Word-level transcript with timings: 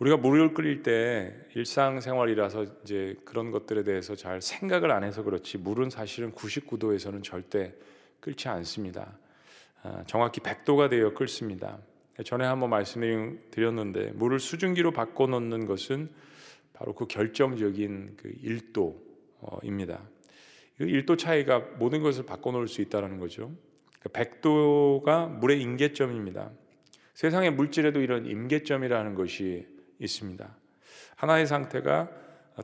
우리가 0.00 0.16
물을 0.16 0.54
끓일 0.54 0.82
때 0.82 1.34
일상생활이라서 1.54 2.64
이제 2.82 3.16
그런 3.26 3.50
것들에 3.50 3.84
대해서 3.84 4.16
잘 4.16 4.40
생각을 4.40 4.90
안 4.90 5.04
해서 5.04 5.22
그렇지 5.22 5.58
물은 5.58 5.90
사실은 5.90 6.32
99도에서는 6.32 7.22
절대 7.22 7.74
끓지 8.20 8.48
않습니다. 8.48 9.18
아, 9.82 10.02
정확히 10.06 10.40
100도가 10.40 10.88
되어 10.88 11.12
끓습니다. 11.12 11.78
전에 12.24 12.46
한번 12.46 12.70
말씀드렸는데 12.70 14.12
물을 14.12 14.40
수증기로 14.40 14.92
바꿔 14.92 15.26
놓는 15.26 15.66
것은 15.66 16.08
바로 16.72 16.94
그 16.94 17.06
결정적인 17.06 18.16
그 18.16 18.32
1도입니다. 18.42 20.00
그 20.78 20.86
1도 20.86 21.18
차이가 21.18 21.58
모든 21.78 22.02
것을 22.02 22.24
바꿔 22.24 22.52
놓을 22.52 22.68
수 22.68 22.80
있다는 22.80 23.18
거죠. 23.18 23.52
100도가 24.04 25.02
그러니까 25.04 25.26
물의 25.26 25.60
임계점입니다. 25.60 26.50
세상의 27.12 27.52
물질에도 27.52 28.00
이런 28.00 28.24
임계점이라는 28.24 29.14
것이 29.14 29.79
있습니다. 30.00 30.48
하나의 31.16 31.46
상태가 31.46 32.08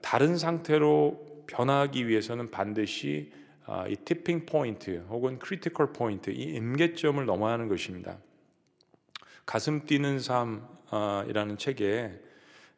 다른 0.03 0.37
상태로 0.37 1.45
변하기 1.47 2.09
위해서는 2.09 2.51
반드시 2.51 3.33
아, 3.67 3.87
이 3.89 3.97
tipping 3.97 4.47
point 4.47 5.05
혹은 5.09 5.39
critical 5.39 5.93
point 5.93 6.31
이 6.31 6.55
임계점을 6.55 7.25
넘어야 7.25 7.55
하는 7.55 7.69
것입니다. 7.69 8.17
가슴 9.45 9.87
뛰는 9.87 10.21
삶이라는 10.21 11.59
책에 11.59 12.13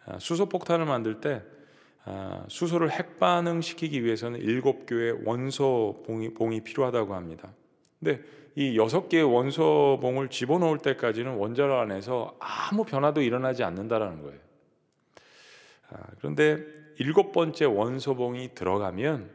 아, 0.06 0.18
수소 0.18 0.48
폭탄을 0.48 0.86
만들 0.86 1.20
때 1.20 1.42
아, 2.04 2.44
수소를 2.48 2.90
핵반응 2.90 3.60
시키기 3.60 4.02
위해서는 4.02 4.40
일곱 4.40 4.86
개의 4.86 5.18
원소 5.24 6.04
봉이, 6.06 6.32
봉이 6.32 6.62
필요하다고 6.62 7.14
합니다. 7.14 7.52
근데 8.00 8.22
이 8.54 8.78
여섯 8.78 9.08
개의 9.08 9.24
원소 9.24 9.98
봉을 10.00 10.28
집어넣을 10.28 10.78
때까지는 10.78 11.34
원자로 11.34 11.78
안에서 11.80 12.34
아무 12.38 12.84
변화도 12.84 13.20
일어나지 13.20 13.62
않는다라는 13.62 14.22
거예요. 14.22 14.47
아, 15.90 16.06
그런데 16.18 16.64
일곱 16.98 17.32
번째 17.32 17.64
원소봉이 17.66 18.54
들어가면 18.54 19.30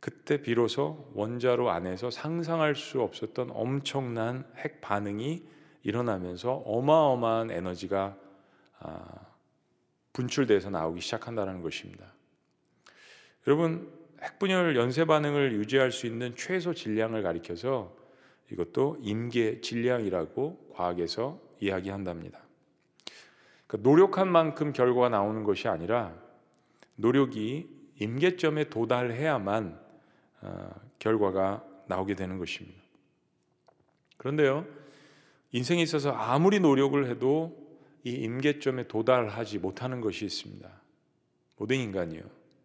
그때 0.00 0.40
비로소 0.40 1.10
원자로 1.14 1.70
안에서 1.70 2.10
상상할 2.10 2.74
수 2.74 3.00
없었던 3.00 3.50
엄청난 3.50 4.46
핵 4.56 4.80
반응이 4.80 5.42
일어나면서 5.82 6.52
어마어마한 6.52 7.50
에너지가 7.50 8.16
아, 8.78 9.26
분출돼서 10.12 10.70
나오기 10.70 11.00
시작한다는 11.00 11.60
것입니다. 11.60 12.12
여러분 13.46 13.92
핵분열 14.22 14.76
연쇄 14.76 15.04
반응을 15.04 15.52
유지할 15.54 15.92
수 15.92 16.06
있는 16.06 16.34
최소 16.36 16.74
질량을 16.74 17.22
가리켜서 17.22 17.94
이것도 18.50 18.98
임계 19.00 19.60
질량이라고 19.60 20.70
과학에서 20.74 21.40
이야기한답니다. 21.60 22.45
그러니까 23.66 23.88
노력한 23.88 24.30
만큼 24.30 24.72
결과가 24.72 25.08
나오는 25.08 25.44
것이 25.44 25.68
아니라 25.68 26.14
노력이 26.96 27.68
임계점에 27.98 28.68
도달해야만 28.68 29.78
어, 30.42 30.70
결과가 30.98 31.64
나오게 31.88 32.14
되는 32.14 32.38
것입니다. 32.38 32.80
그런데요, 34.16 34.66
인생에 35.52 35.82
있어서 35.82 36.12
아무리 36.12 36.60
노력을 36.60 37.08
해도 37.08 37.64
이 38.04 38.10
임계점에 38.10 38.88
도달하지 38.88 39.58
못하는 39.58 40.00
것이 40.00 40.24
있습니다. 40.24 40.68
모든 41.56 41.76
인간이요. 41.76 42.22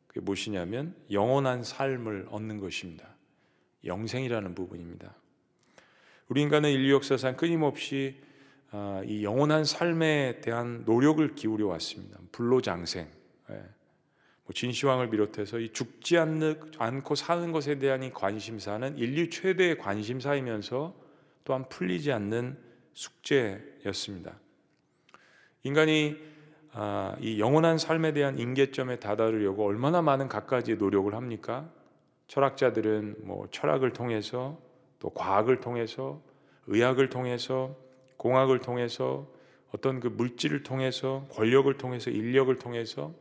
그게 0.08 0.20
무엇이냐면 0.20 0.96
영원한 1.10 1.64
삶을 1.64 2.28
얻는 2.30 2.60
것입니다. 2.60 3.08
영생이라는 3.86 4.54
부분입니다. 4.54 5.16
우리 6.28 6.42
인간은 6.42 6.70
인류 6.70 6.94
역사상 6.96 7.38
끊임없이 7.38 8.22
아, 8.22 8.31
이 9.06 9.24
영원한 9.24 9.66
삶에 9.66 10.42
대한 10.42 10.84
노력을 10.86 11.36
기울여 11.36 11.68
왔습니다. 11.68 12.20
불로장생, 12.32 13.08
예. 13.50 13.54
뭐 13.54 14.54
진시황을 14.54 15.10
비롯해서 15.10 15.60
이 15.60 15.72
죽지 15.74 16.18
않고 16.18 17.16
사는 17.16 17.52
것에 17.52 17.80
대한 17.80 18.04
이 18.04 18.12
관심사는 18.12 18.98
인류 18.98 19.30
최대의 19.30 19.78
관심사이면서 19.78 20.96
또한 21.44 21.68
풀리지 21.70 22.12
않는 22.12 22.58
숙제였습니다. 22.94 24.40
인간이 25.64 26.18
아, 26.74 27.18
이 27.20 27.40
영원한 27.40 27.78
삶에 27.78 28.14
대한 28.14 28.40
인계점에 28.40 29.00
다다르려고 29.00 29.66
얼마나 29.66 30.02
많은 30.02 30.30
갖가지 30.30 30.76
노력을 30.76 31.14
합니까? 31.14 31.70
철학자들은 32.28 33.16
뭐 33.24 33.48
철학을 33.52 33.92
통해서 33.92 34.58
또 35.00 35.10
과학을 35.10 35.60
통해서 35.60 36.22
의학을 36.68 37.10
통해서 37.10 37.76
공학을 38.22 38.60
통해서 38.60 39.28
어떤 39.72 40.00
그 40.00 40.08
물질을 40.08 40.62
통해서 40.62 41.26
권력을 41.32 41.76
통해서 41.80 42.12
인력을 42.12 42.54
통해서 42.58 43.16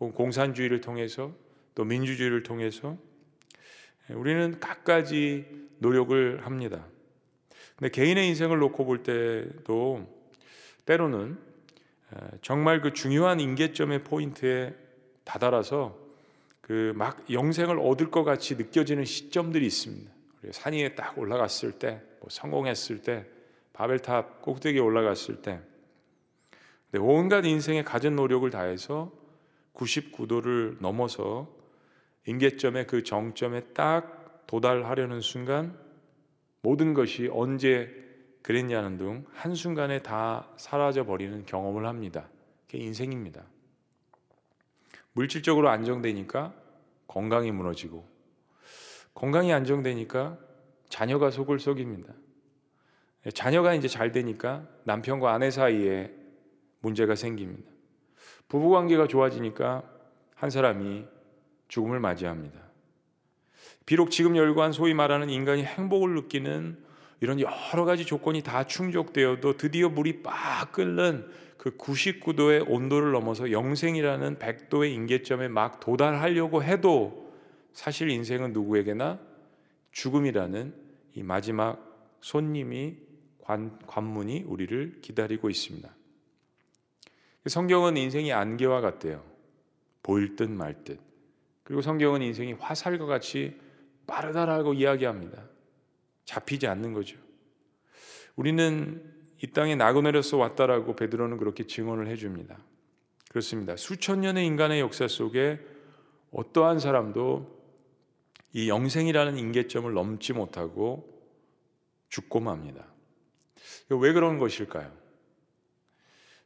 혹은 0.00 0.12
공산주의를 0.12 0.80
통해서 0.80 1.32
또 1.76 1.84
민주주의를 1.84 2.42
통해서 2.42 2.98
우리는 4.08 4.58
갖가지 4.58 5.46
노력을 5.78 6.44
합니다. 6.44 6.84
근데 7.76 7.90
개인의 7.90 8.26
인생을 8.26 8.58
놓고 8.58 8.86
볼 8.86 9.04
때도 9.04 10.04
때로는 10.84 11.38
정말 12.42 12.80
그 12.80 12.92
중요한 12.92 13.38
인계점의 13.38 14.02
포인트에 14.02 14.74
다다라서 15.22 15.96
그 16.60 16.92
막 16.96 17.24
영생을 17.30 17.78
얻을 17.78 18.10
것 18.10 18.24
같이 18.24 18.56
느껴지는 18.56 19.04
시점들이 19.04 19.64
있습니다. 19.64 20.10
산 20.50 20.72
위에 20.72 20.96
딱 20.96 21.16
올라갔을 21.16 21.70
때, 21.78 22.02
뭐 22.18 22.28
성공했을 22.30 22.98
때, 23.02 23.37
바벨탑 23.78 24.42
꼭대기에 24.42 24.80
올라갔을 24.80 25.40
때, 25.40 25.60
온갖 26.98 27.44
인생의 27.44 27.84
가진 27.84 28.16
노력을 28.16 28.50
다해서 28.50 29.12
99도를 29.74 30.80
넘어서 30.80 31.48
임계점의 32.26 32.88
그 32.88 33.04
정점에 33.04 33.72
딱 33.74 34.46
도달하려는 34.48 35.20
순간 35.20 35.78
모든 36.60 36.92
것이 36.92 37.28
언제 37.32 37.88
그랬냐는 38.42 38.96
등 38.96 39.24
한순간에 39.32 40.02
다 40.02 40.48
사라져 40.56 41.04
버리는 41.04 41.46
경험을 41.46 41.86
합니다. 41.86 42.28
그게 42.66 42.78
인생입니다. 42.78 43.44
물질적으로 45.12 45.68
안정되니까 45.68 46.52
건강이 47.06 47.52
무너지고 47.52 48.08
건강이 49.14 49.52
안정되니까 49.52 50.36
자녀가 50.88 51.30
속을 51.30 51.60
속입니다. 51.60 52.12
자녀가 53.34 53.74
이제 53.74 53.88
잘 53.88 54.12
되니까 54.12 54.66
남편과 54.84 55.32
아내 55.32 55.50
사이에 55.50 56.10
문제가 56.80 57.14
생깁니다. 57.14 57.70
부부 58.48 58.70
관계가 58.70 59.08
좋아지니까 59.08 59.82
한 60.34 60.50
사람이 60.50 61.04
죽음을 61.68 62.00
맞이합니다. 62.00 62.60
비록 63.84 64.10
지금 64.10 64.36
열관 64.36 64.72
소위 64.72 64.94
말하는 64.94 65.30
인간이 65.30 65.64
행복을 65.64 66.14
느끼는 66.14 66.78
이런 67.20 67.40
여러 67.40 67.84
가지 67.84 68.06
조건이 68.06 68.42
다 68.42 68.64
충족되어도 68.64 69.56
드디어 69.56 69.88
물이 69.88 70.22
빡 70.22 70.72
끓는 70.72 71.26
그 71.56 71.76
99도의 71.76 72.64
온도를 72.68 73.10
넘어서 73.12 73.50
영생이라는 73.50 74.38
100도의 74.38 74.92
임계점에 74.94 75.48
막 75.48 75.80
도달하려고 75.80 76.62
해도 76.62 77.32
사실 77.72 78.10
인생은 78.10 78.52
누구에게나 78.52 79.18
죽음이라는 79.90 80.74
이 81.14 81.22
마지막 81.24 82.16
손님이 82.20 83.07
관, 83.48 83.78
관문이 83.86 84.42
우리를 84.46 85.00
기다리고 85.00 85.48
있습니다. 85.48 85.88
성경은 87.46 87.96
인생이 87.96 88.30
안개와 88.30 88.82
같대요. 88.82 89.24
보일 90.02 90.36
듯 90.36 90.50
말 90.50 90.84
듯. 90.84 91.00
그리고 91.62 91.80
성경은 91.80 92.20
인생이 92.20 92.52
화살과 92.52 93.06
같이 93.06 93.58
빠르다라고 94.06 94.74
이야기합니다. 94.74 95.48
잡히지 96.26 96.66
않는 96.66 96.92
거죠. 96.92 97.16
우리는 98.36 99.02
이 99.42 99.46
땅에 99.46 99.76
나그네로서 99.76 100.36
왔다라고 100.36 100.94
베드로는 100.94 101.38
그렇게 101.38 101.66
증언을 101.66 102.06
해줍니다. 102.08 102.58
그렇습니다. 103.30 103.76
수천 103.76 104.20
년의 104.20 104.44
인간의 104.44 104.80
역사 104.80 105.08
속에 105.08 105.58
어떠한 106.32 106.80
사람도 106.80 107.58
이 108.52 108.68
영생이라는 108.68 109.38
인계점을 109.38 109.90
넘지 109.90 110.34
못하고 110.34 111.18
죽고 112.10 112.40
맙니다. 112.40 112.97
왜 113.90 114.12
그런 114.12 114.38
것일까요? 114.38 114.90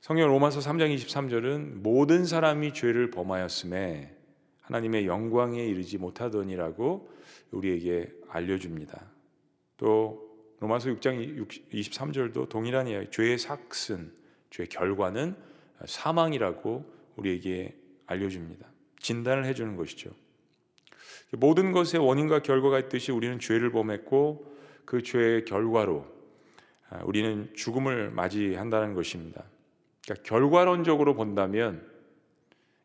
성경 0.01 0.29
로마서 0.29 0.61
3장 0.61 0.95
23절은 0.97 1.83
모든 1.83 2.25
사람이 2.25 2.75
죄를 2.75 3.11
범하였음에 3.11 4.17
하나님의 4.63 5.07
영광에 5.07 5.65
이르지 5.65 5.99
못하더니라고 5.99 7.09
우리에게 7.51 8.13
알려줍니다. 8.29 9.11
또 9.77 10.33
로마서 10.61 10.91
6장 10.91 11.47
23절도 11.73 12.49
동일한 12.49 12.87
이야기, 12.89 13.11
죄의 13.11 13.39
삭슨, 13.39 14.13
죄의 14.51 14.69
결과는 14.69 15.37
사망이라고 15.85 16.85
우리에게 17.17 17.77
알려줍니다. 18.07 18.69
진단을 19.01 19.45
해주는 19.45 19.77
것이죠. 19.77 20.11
모든 21.33 21.73
것의 21.73 21.99
원인과 21.99 22.43
결과가 22.43 22.79
있듯이 22.81 23.11
우리는 23.11 23.39
죄를 23.39 23.71
범했고 23.71 24.53
그 24.85 25.03
죄의 25.03 25.45
결과로 25.45 26.07
아, 26.07 26.22
우리는 27.05 27.50
죽음을 27.55 28.11
맞이한다는 28.11 28.94
것입니다. 28.94 29.44
그러니까 30.05 30.29
결과론적으로 30.29 31.15
본다면 31.15 31.87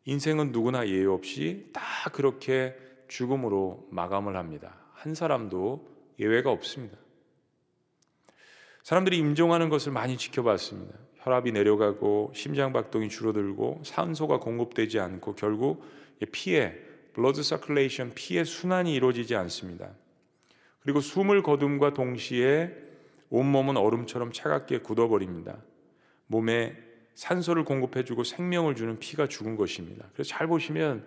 인생은 0.04 0.52
누구나 0.52 0.88
예외 0.88 1.04
없이 1.06 1.68
다 1.72 1.82
그렇게 2.12 2.74
죽음으로 3.08 3.86
마감을 3.90 4.36
합니다. 4.36 4.76
한 4.94 5.14
사람도 5.14 5.86
예외가 6.18 6.50
없습니다. 6.50 6.96
사람들이 8.82 9.18
임종하는 9.18 9.68
것을 9.68 9.92
많이 9.92 10.16
지켜봤습니다. 10.16 10.94
혈압이 11.18 11.52
내려가고 11.52 12.32
심장 12.34 12.72
박동이 12.72 13.08
줄어들고 13.08 13.82
산소가 13.84 14.40
공급되지 14.40 14.98
않고 14.98 15.34
결국 15.34 15.84
피에 16.32 16.72
blood 17.12 17.42
circulation 17.42 18.12
피의 18.14 18.44
순환이 18.44 18.94
이루어지지 18.94 19.34
않습니다. 19.34 19.90
그리고 20.80 21.00
숨을 21.00 21.42
거둠과 21.42 21.92
동시에 21.92 22.87
온몸은 23.30 23.76
얼음처럼 23.76 24.32
차갑게 24.32 24.80
굳어버립니다. 24.80 25.62
몸에 26.26 26.76
산소를 27.14 27.64
공급해주고 27.64 28.24
생명을 28.24 28.74
주는 28.74 28.98
피가 28.98 29.26
죽은 29.26 29.56
것입니다. 29.56 30.08
그래서 30.12 30.30
잘 30.30 30.46
보시면 30.46 31.04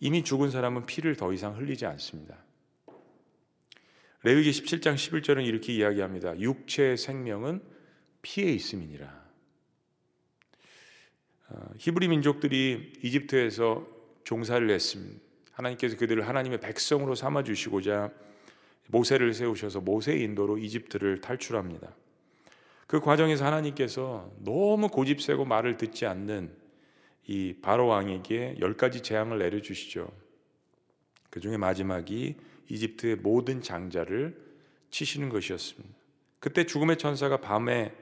이미 0.00 0.24
죽은 0.24 0.50
사람은 0.50 0.86
피를 0.86 1.16
더 1.16 1.32
이상 1.32 1.56
흘리지 1.56 1.86
않습니다. 1.86 2.36
레위기 4.22 4.50
17장 4.50 4.94
11절은 4.94 5.46
이렇게 5.46 5.72
이야기합니다. 5.74 6.38
육체의 6.40 6.96
생명은 6.96 7.62
피에 8.22 8.50
있음이니라. 8.52 9.28
어, 11.50 11.70
히브리 11.78 12.08
민족들이 12.08 12.92
이집트에서 13.02 13.86
종사를 14.24 14.68
했습니다. 14.68 15.20
하나님께서 15.52 15.96
그들을 15.96 16.26
하나님의 16.26 16.60
백성으로 16.60 17.14
삼아 17.14 17.42
주시고자 17.42 18.12
모세를 18.88 19.34
세우셔서 19.34 19.80
모세의 19.80 20.22
인도로 20.22 20.58
이집트를 20.58 21.20
탈출합니다. 21.20 21.94
그 22.86 23.00
과정에서 23.00 23.44
하나님께서 23.44 24.32
너무 24.38 24.88
고집 24.88 25.22
세고 25.22 25.44
말을 25.44 25.76
듣지 25.76 26.06
않는 26.06 26.50
이 27.26 27.54
바로 27.60 27.86
왕에게 27.86 28.56
열 28.60 28.76
가지 28.76 29.02
재앙을 29.02 29.38
내려 29.38 29.60
주시죠. 29.60 30.10
그 31.30 31.40
중에 31.40 31.58
마지막이 31.58 32.36
이집트의 32.68 33.16
모든 33.16 33.60
장자를 33.60 34.36
치시는 34.90 35.28
것이었습니다. 35.28 35.94
그때 36.40 36.64
죽음의 36.64 36.96
천사가 36.96 37.42
밤에 37.42 37.94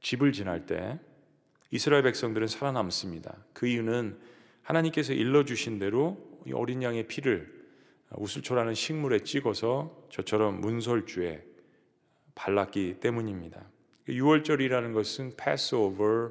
집을 0.00 0.32
지날 0.32 0.66
때 0.66 1.00
이스라엘 1.72 2.04
백성들은 2.04 2.46
살아남습니다. 2.46 3.36
그 3.52 3.66
이유는 3.66 4.18
하나님께서 4.62 5.12
일러 5.12 5.44
주신 5.44 5.80
대로 5.80 6.16
어린 6.54 6.82
양의 6.82 7.08
피를 7.08 7.59
우슬초라는 8.16 8.74
식물에 8.74 9.20
찍어서 9.20 10.06
저처럼 10.10 10.60
문설주에 10.60 11.44
발랐기 12.34 12.98
때문입니다. 13.00 13.64
6월절이라는 14.08 14.92
것은 14.94 15.36
Passover 15.36 16.30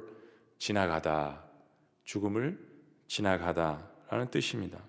지나가다 0.58 1.44
죽음을 2.04 2.58
지나가다라는 3.06 4.30
뜻입니다. 4.30 4.82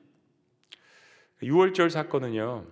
6월절 1.42 1.90
사건은요 1.90 2.66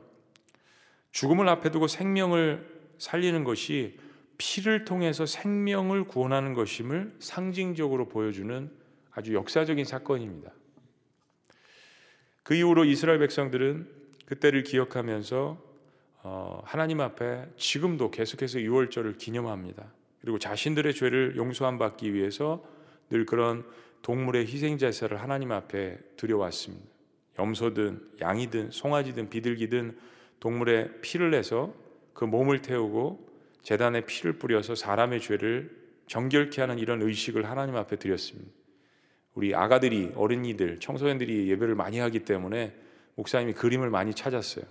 죽음을 1.12 1.48
앞에 1.50 1.72
두고 1.72 1.88
생명을 1.88 2.94
살리는 2.98 3.44
것이 3.44 3.98
피를 4.38 4.86
통해서 4.86 5.26
생명을 5.26 6.06
구원하는 6.06 6.54
것임을 6.54 7.16
상징적으로 7.20 8.08
보여주는 8.08 8.72
아주 9.12 9.34
역사적인 9.34 9.86
사건입니다. 9.86 10.52
그 12.44 12.56
이후로 12.56 12.86
이스라엘 12.86 13.20
백성들은 13.20 13.99
그때를 14.30 14.62
기억하면서 14.64 15.70
어, 16.22 16.62
하나님 16.64 17.02
앞에 17.02 17.48
지금도 17.58 18.12
계속해서 18.12 18.60
6월절을 18.60 19.18
기념합니다. 19.18 19.92
그리고 20.22 20.38
자신들의 20.38 20.94
죄를 20.94 21.36
용서함 21.36 21.80
받기 21.80 22.14
위해서 22.14 22.64
늘 23.10 23.26
그런 23.26 23.66
동물의 24.04 24.46
희생 24.46 24.78
제사를 24.78 25.20
하나님 25.20 25.52
앞에 25.52 25.98
드려왔습니다. 26.16 26.86
염소든 27.40 28.02
양이든 28.22 28.72
송아지든 28.72 29.30
비둘기든 29.30 29.98
동물의 30.40 31.02
피를 31.02 31.32
내서 31.32 31.74
그 32.14 32.26
몸을 32.26 32.62
태우고 32.62 33.28
재단에 33.64 34.02
피를 34.02 34.34
뿌려서 34.34 34.76
사람의 34.76 35.22
죄를 35.22 35.76
정결케 36.06 36.62
하는 36.62 36.78
이런 36.78 37.02
의식을 37.02 37.50
하나님 37.50 37.76
앞에 37.76 37.96
드렸습니다. 37.96 38.52
우리 39.34 39.56
아가들이 39.56 40.12
어린이들 40.16 40.80
청소년들이 40.80 41.50
예배를 41.50 41.76
많이 41.76 41.98
하기 42.00 42.20
때문에 42.20 42.76
목사님이 43.20 43.54
그림을 43.54 43.90
많이 43.90 44.14
찾았어요. 44.14 44.64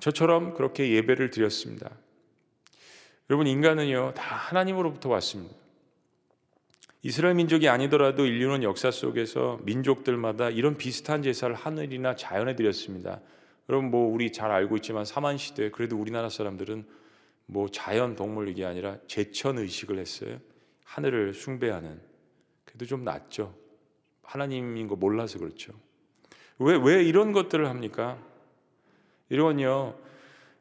저처럼 0.00 0.54
그렇게 0.54 0.90
예배를 0.90 1.30
드렸습니다. 1.30 1.90
여러분 3.28 3.46
인간은요 3.46 4.14
다 4.14 4.36
하나님으로부터 4.36 5.10
왔습니다. 5.10 5.54
이스라엘 7.02 7.34
민족이 7.34 7.68
아니더라도 7.68 8.24
인류는 8.24 8.62
역사 8.62 8.90
속에서 8.90 9.60
민족들마다 9.64 10.48
이런 10.48 10.78
비슷한 10.78 11.22
제사를 11.22 11.54
하늘이나 11.54 12.16
자연에 12.16 12.56
드렸습니다. 12.56 13.20
여러분 13.68 13.90
뭐 13.90 14.12
우리 14.12 14.32
잘 14.32 14.50
알고 14.50 14.76
있지만 14.76 15.04
사만 15.04 15.36
시대 15.36 15.70
그래도 15.70 15.96
우리나라 15.98 16.30
사람들은 16.30 16.86
뭐 17.44 17.68
자연 17.68 18.16
동물 18.16 18.48
이게 18.48 18.64
아니라 18.64 18.96
제천 19.06 19.58
의식을 19.58 19.98
했어요. 19.98 20.40
하늘을 20.84 21.34
숭배하는. 21.34 22.00
그래도 22.64 22.86
좀 22.86 23.04
낫죠. 23.04 23.54
하나님인 24.22 24.88
거 24.88 24.96
몰라서 24.96 25.38
그렇죠. 25.38 25.72
왜 26.58 26.76
왜 26.76 27.02
이런 27.02 27.32
것들을 27.32 27.68
합니까? 27.68 28.18
이런요. 29.28 29.94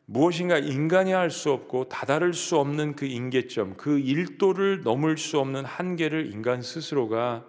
무엇인가 0.07 0.57
인간이 0.59 1.11
할 1.13 1.31
수 1.31 1.51
없고 1.51 1.89
다다를 1.89 2.33
수 2.33 2.57
없는 2.57 2.95
그 2.95 3.05
인계점, 3.05 3.75
그 3.75 3.97
일도를 3.99 4.81
넘을 4.83 5.17
수 5.17 5.39
없는 5.39 5.65
한계를 5.65 6.31
인간 6.31 6.61
스스로가 6.61 7.45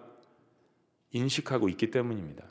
인식하고 1.12 1.69
있기 1.70 1.90
때문입니다. 1.90 2.44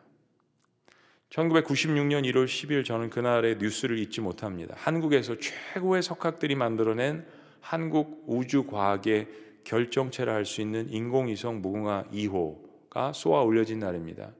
1996년 1.30 2.24
1월 2.32 2.46
10일 2.46 2.86
저는 2.86 3.10
그날의 3.10 3.58
뉴스를 3.58 3.98
잊지 3.98 4.22
못합니다. 4.22 4.76
한국에서 4.78 5.38
최고의 5.40 6.04
석학들이 6.04 6.56
만들어낸 6.56 7.26
한국 7.60 8.24
우주과학의 8.28 9.28
결정체라 9.64 10.34
할 10.34 10.46
수 10.46 10.62
있는 10.62 10.88
인공위성 10.90 11.62
무궁화 11.62 12.06
2호가 12.14 13.12
쏘아 13.14 13.42
올려진 13.42 13.80
날입니다. 13.80 14.32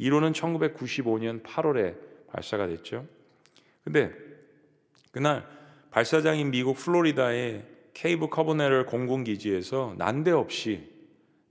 1호는 0.00 0.32
1995년 0.32 1.42
8월에 1.42 1.94
발사가 2.28 2.66
됐죠. 2.66 3.06
근데 3.84 4.12
그날 5.12 5.46
발사장인 5.90 6.50
미국 6.50 6.76
플로리다의 6.76 7.64
케이프 7.92 8.28
커내버럴 8.28 8.86
공군기지에서 8.86 9.94
난데없이 9.98 10.88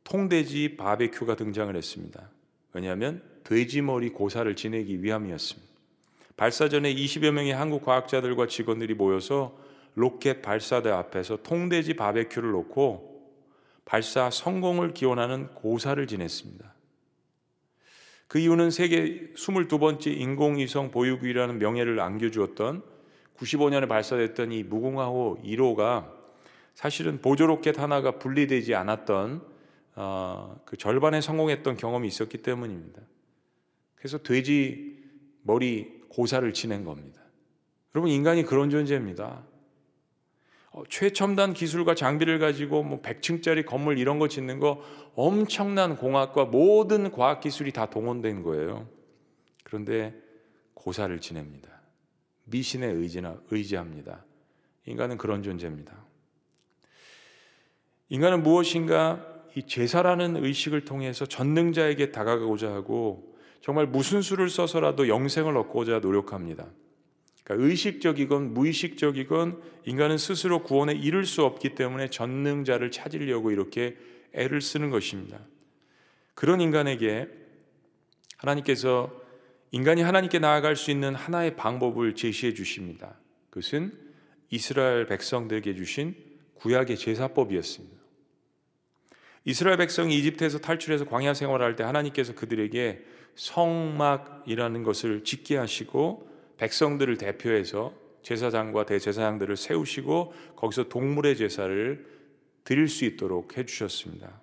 통돼지 0.03 0.77
바베큐가 0.77 1.35
등장을 1.35 1.75
했습니다. 1.75 2.29
왜냐하면 2.73 3.21
돼지머리 3.43 4.09
고사를 4.09 4.55
지내기 4.55 5.03
위함이었습니다. 5.03 5.69
발사 6.37 6.69
전에 6.69 6.93
20여 6.95 7.31
명의 7.31 7.51
한국 7.51 7.83
과학자들과 7.83 8.47
직원들이 8.47 8.93
모여서 8.93 9.57
로켓 9.95 10.41
발사대 10.41 10.89
앞에서 10.89 11.43
통돼지 11.43 11.95
바베큐를 11.95 12.51
놓고 12.51 13.09
발사 13.83 14.29
성공을 14.29 14.93
기원하는 14.93 15.47
고사를 15.55 16.05
지냈습니다. 16.07 16.68
그 18.29 18.37
이유는 18.37 18.69
세계 18.69 19.31
22번째 19.33 20.15
인공위성 20.15 20.91
보유국이라는 20.91 21.57
명예를 21.57 21.99
안겨주었던 21.99 22.83
95년에 23.35 23.89
발사됐던 23.89 24.51
이 24.51 24.61
무궁화호 24.61 25.41
1호가 25.43 26.11
사실은 26.75 27.21
보조 27.21 27.47
로켓 27.47 27.79
하나가 27.79 28.19
분리되지 28.19 28.75
않았던 28.75 29.41
어, 29.95 30.61
그 30.63 30.77
절반에 30.77 31.21
성공했던 31.21 31.75
경험이 31.77 32.07
있었기 32.07 32.37
때문입니다. 32.37 33.01
그래서 33.95 34.19
돼지 34.19 34.99
머리 35.41 35.99
고사를 36.09 36.53
지낸 36.53 36.85
겁니다. 36.85 37.23
여러분 37.95 38.11
인간이 38.11 38.43
그런 38.43 38.69
존재입니다. 38.69 39.43
어, 40.71 40.83
최첨단 40.87 41.53
기술과 41.53 41.95
장비를 41.95 42.39
가지고 42.39 42.83
뭐 42.83 43.01
100층짜리 43.01 43.65
건물 43.65 43.97
이런 43.97 44.19
거 44.19 44.27
짓는 44.27 44.59
거 44.59 44.83
엄청난 45.15 45.95
공학과 45.95 46.45
모든 46.45 47.11
과학 47.11 47.41
기술이 47.41 47.71
다 47.71 47.89
동원된 47.89 48.43
거예요. 48.43 48.87
그런데 49.63 50.13
고사를 50.75 51.19
지냅니다. 51.19 51.69
미신에 52.45 52.87
의지나 52.87 53.41
의지합니다. 53.49 54.25
인간은 54.85 55.17
그런 55.17 55.43
존재입니다. 55.43 55.93
인간은 58.09 58.43
무엇인가 58.43 59.25
이 59.55 59.65
제사라는 59.65 60.43
의식을 60.43 60.85
통해서 60.85 61.25
전능자에게 61.25 62.11
다가가고자 62.11 62.71
하고 62.71 63.35
정말 63.61 63.87
무슨 63.87 64.21
수를 64.21 64.49
써서라도 64.49 65.07
영생을 65.07 65.57
얻고자 65.57 65.99
노력합니다. 65.99 66.67
그러니까 67.49 67.67
의식적이건 67.67 68.53
무의식적이건 68.53 69.61
인간은 69.85 70.19
스스로 70.19 70.61
구원에 70.61 70.93
이를 70.93 71.25
수 71.25 71.43
없기 71.43 71.73
때문에 71.73 72.09
전능자를 72.09 72.91
찾으려고 72.91 73.49
이렇게 73.49 73.97
애를 74.33 74.61
쓰는 74.61 74.91
것입니다. 74.91 75.39
그런 76.35 76.61
인간에게 76.61 77.27
하나님께서 78.37 79.11
인간이 79.71 80.03
하나님께 80.03 80.37
나아갈 80.37 80.75
수 80.75 80.91
있는 80.91 81.15
하나의 81.15 81.55
방법을 81.55 82.13
제시해 82.13 82.53
주십니다. 82.53 83.15
그것은 83.49 83.93
이스라엘 84.51 85.07
백성들에게 85.07 85.73
주신 85.73 86.15
구약의 86.53 86.97
제사법이었습니다. 86.97 87.97
이스라엘 89.45 89.77
백성이 89.77 90.19
이집트에서 90.19 90.59
탈출해서 90.59 91.05
광야 91.05 91.33
생활할 91.33 91.75
때 91.75 91.83
하나님께서 91.83 92.35
그들에게 92.35 93.03
성막이라는 93.35 94.83
것을 94.83 95.23
짓게 95.23 95.57
하시고 95.57 96.28
백성들을 96.59 97.17
대표해서 97.17 97.93
제사장과 98.21 98.85
대제사장들을 98.85 99.55
세우시고 99.55 100.33
거기서 100.57 100.89
동물의 100.89 101.37
제사를 101.37 102.05
드릴 102.65 102.87
수 102.89 103.05
있도록 103.05 103.57
해 103.57 103.65
주셨습니다. 103.65 104.41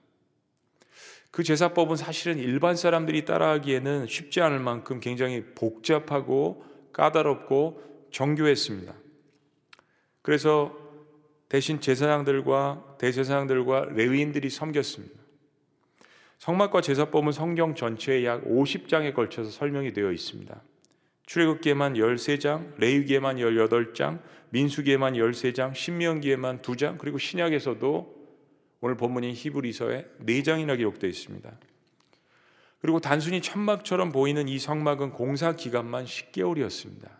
그 1.31 1.43
제사법은 1.43 1.97
사실은 1.97 2.39
일반 2.39 2.75
사람들이 2.75 3.27
따라하기에는 3.27 4.07
쉽지 4.07 4.41
않을 4.41 4.59
만큼 4.59 5.01
굉장히 5.01 5.45
복잡하고 5.55 6.65
까다롭고 6.95 8.09
정교했습니다. 8.11 8.95
그래서 10.23 10.75
대신 11.51 11.81
제사장들과 11.81 12.97
대제사장들과 12.99 13.91
레위인들이 13.93 14.49
섬겼습니다. 14.49 15.15
성막과 16.39 16.81
제사법은 16.81 17.33
성경 17.33 17.75
전체에 17.75 18.25
약 18.25 18.45
50장에 18.45 19.15
걸쳐서 19.15 19.51
설명이 19.51 19.93
되어 19.93 20.13
있습니다. 20.13 20.63
출애굽기에만 21.27 21.95
13장, 21.95 22.75
레위기에만 22.79 23.37
18장, 23.37 24.21
민수기에만 24.51 25.15
13장, 25.15 25.75
신명기에만 25.75 26.63
2장, 26.63 26.99
그리고 26.99 27.19
신약에서도 27.19 28.17
오늘 28.81 28.97
본문인 28.97 29.35
히브리서에 29.35 30.07
4장이나 30.25 30.77
기록되어 30.77 31.11
있습니다. 31.11 31.59
그리고 32.81 33.01
단순히 33.01 33.41
천막처럼 33.41 34.13
보이는 34.13 34.47
이 34.49 34.59
성막은 34.59 35.11
공사 35.11 35.57
기간만 35.57 36.05
10개월이었습니다. 36.05 37.11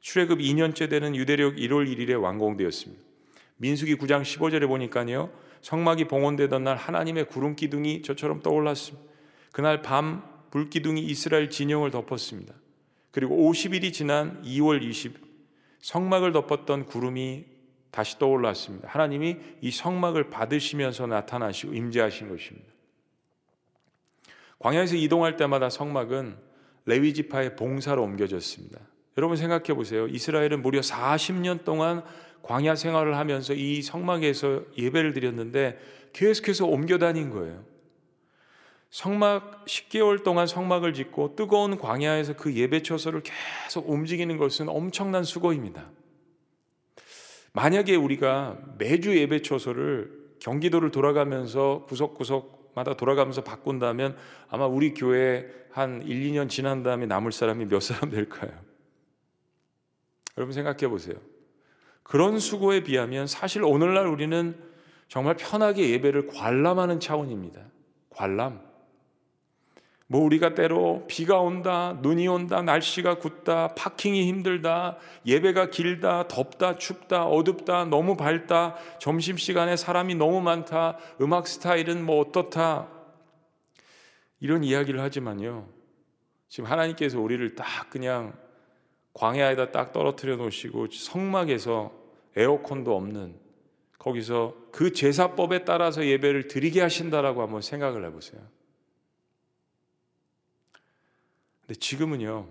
출애굽 0.00 0.40
2년째 0.40 0.90
되는 0.90 1.16
유대력 1.16 1.56
1월 1.56 1.88
1일에 1.88 2.20
완공되었습니다. 2.20 3.02
민수기 3.56 3.94
9장 3.96 4.22
15절에 4.22 4.66
보니까요. 4.66 5.32
성막이 5.62 6.08
봉헌되던 6.08 6.64
날 6.64 6.76
하나님의 6.76 7.28
구름 7.28 7.54
기둥이 7.54 8.02
저처럼 8.02 8.42
떠올랐습니다. 8.42 9.10
그날 9.52 9.80
밤 9.80 10.24
불기둥이 10.50 11.00
이스라엘 11.00 11.48
진영을 11.48 11.92
덮었습니다. 11.92 12.52
그리고 13.12 13.36
50일이 13.50 13.92
지난 13.92 14.42
2월 14.42 14.82
20일 14.82 15.14
성막을 15.80 16.32
덮었던 16.32 16.86
구름이 16.86 17.44
다시 17.90 18.18
떠올랐습니다. 18.18 18.88
하나님이 18.88 19.36
이 19.60 19.70
성막을 19.70 20.30
받으시면서 20.30 21.06
나타나시고 21.06 21.74
임재하신 21.74 22.28
것입니다. 22.30 22.68
광야에서 24.58 24.96
이동할 24.96 25.36
때마다 25.36 25.68
성막은 25.68 26.36
레위 26.86 27.12
지파의 27.12 27.56
봉사로 27.56 28.02
옮겨졌습니다. 28.02 28.80
여러분 29.18 29.36
생각해 29.36 29.74
보세요. 29.74 30.06
이스라엘은 30.08 30.62
무려 30.62 30.80
40년 30.80 31.64
동안 31.64 32.02
광야 32.42 32.76
생활을 32.76 33.16
하면서 33.16 33.52
이 33.52 33.82
성막에서 33.82 34.62
예배를 34.78 35.12
드렸는데 35.12 35.78
계속해서 36.12 36.66
옮겨 36.66 36.96
다닌 36.98 37.30
거예요. 37.30 37.64
성막 38.92 39.64
10개월 39.64 40.22
동안 40.22 40.46
성막을 40.46 40.92
짓고 40.92 41.34
뜨거운 41.34 41.78
광야에서 41.78 42.36
그 42.36 42.54
예배 42.54 42.82
처소를 42.82 43.22
계속 43.22 43.88
움직이는 43.88 44.36
것은 44.36 44.68
엄청난 44.68 45.24
수고입니다. 45.24 45.90
만약에 47.54 47.96
우리가 47.96 48.58
매주 48.76 49.16
예배 49.16 49.40
처소를 49.40 50.12
경기도를 50.40 50.90
돌아가면서 50.90 51.86
구석구석마다 51.88 52.96
돌아가면서 52.98 53.42
바꾼다면 53.42 54.14
아마 54.50 54.66
우리 54.66 54.92
교회 54.92 55.46
한 55.70 56.02
1, 56.02 56.30
2년 56.30 56.50
지난 56.50 56.82
다음에 56.82 57.06
남을 57.06 57.32
사람이 57.32 57.68
몇 57.68 57.80
사람 57.80 58.10
될까요? 58.10 58.52
여러분 60.36 60.52
생각해 60.52 60.88
보세요. 60.88 61.16
그런 62.02 62.38
수고에 62.38 62.82
비하면 62.82 63.26
사실 63.26 63.64
오늘날 63.64 64.06
우리는 64.06 64.54
정말 65.08 65.34
편하게 65.36 65.88
예배를 65.90 66.26
관람하는 66.26 67.00
차원입니다. 67.00 67.62
관람. 68.10 68.71
뭐 70.12 70.20
우리가 70.24 70.54
때로 70.54 71.06
비가 71.08 71.40
온다, 71.40 71.98
눈이 72.02 72.28
온다, 72.28 72.60
날씨가 72.60 73.14
굳다, 73.14 73.68
파킹이 73.68 74.28
힘들다, 74.28 74.98
예배가 75.24 75.70
길다, 75.70 76.28
덥다, 76.28 76.76
춥다, 76.76 77.24
어둡다, 77.24 77.86
너무 77.86 78.14
밝다, 78.14 78.76
점심시간에 78.98 79.74
사람이 79.74 80.16
너무 80.16 80.42
많다, 80.42 80.98
음악 81.22 81.46
스타일은 81.46 82.04
뭐 82.04 82.20
어떻다. 82.20 82.88
이런 84.38 84.64
이야기를 84.64 85.00
하지만요. 85.00 85.66
지금 86.50 86.70
하나님께서 86.70 87.18
우리를 87.18 87.54
딱 87.54 87.88
그냥 87.88 88.34
광야에다 89.14 89.70
딱 89.70 89.94
떨어뜨려 89.94 90.36
놓으시고 90.36 90.88
성막에서 90.90 91.90
에어컨도 92.36 92.94
없는 92.94 93.34
거기서 93.98 94.56
그 94.72 94.92
제사법에 94.92 95.64
따라서 95.64 96.04
예배를 96.04 96.48
드리게 96.48 96.82
하신다라고 96.82 97.40
한번 97.40 97.62
생각을 97.62 98.04
해보세요. 98.04 98.42
근데 101.72 101.80
지금은요, 101.80 102.48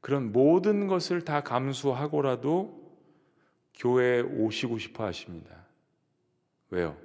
그런 0.00 0.32
모든 0.32 0.88
것을 0.88 1.24
다 1.24 1.42
감수하고라도 1.42 2.98
교회에 3.76 4.22
오시고 4.22 4.78
싶어 4.78 5.04
하십니다. 5.04 5.64
왜요? 6.70 6.96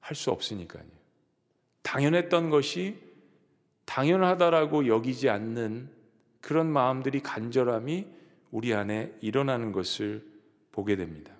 할 0.00 0.14
수 0.14 0.30
없으니까요. 0.30 0.84
당연했던 1.80 2.50
것이 2.50 2.98
당연하다라고 3.86 4.88
여기지 4.88 5.30
않는 5.30 5.90
그런 6.42 6.70
마음들이 6.70 7.20
간절함이 7.20 8.06
우리 8.50 8.74
안에 8.74 9.16
일어나는 9.22 9.72
것을 9.72 10.22
보게 10.70 10.96
됩니다. 10.96 11.32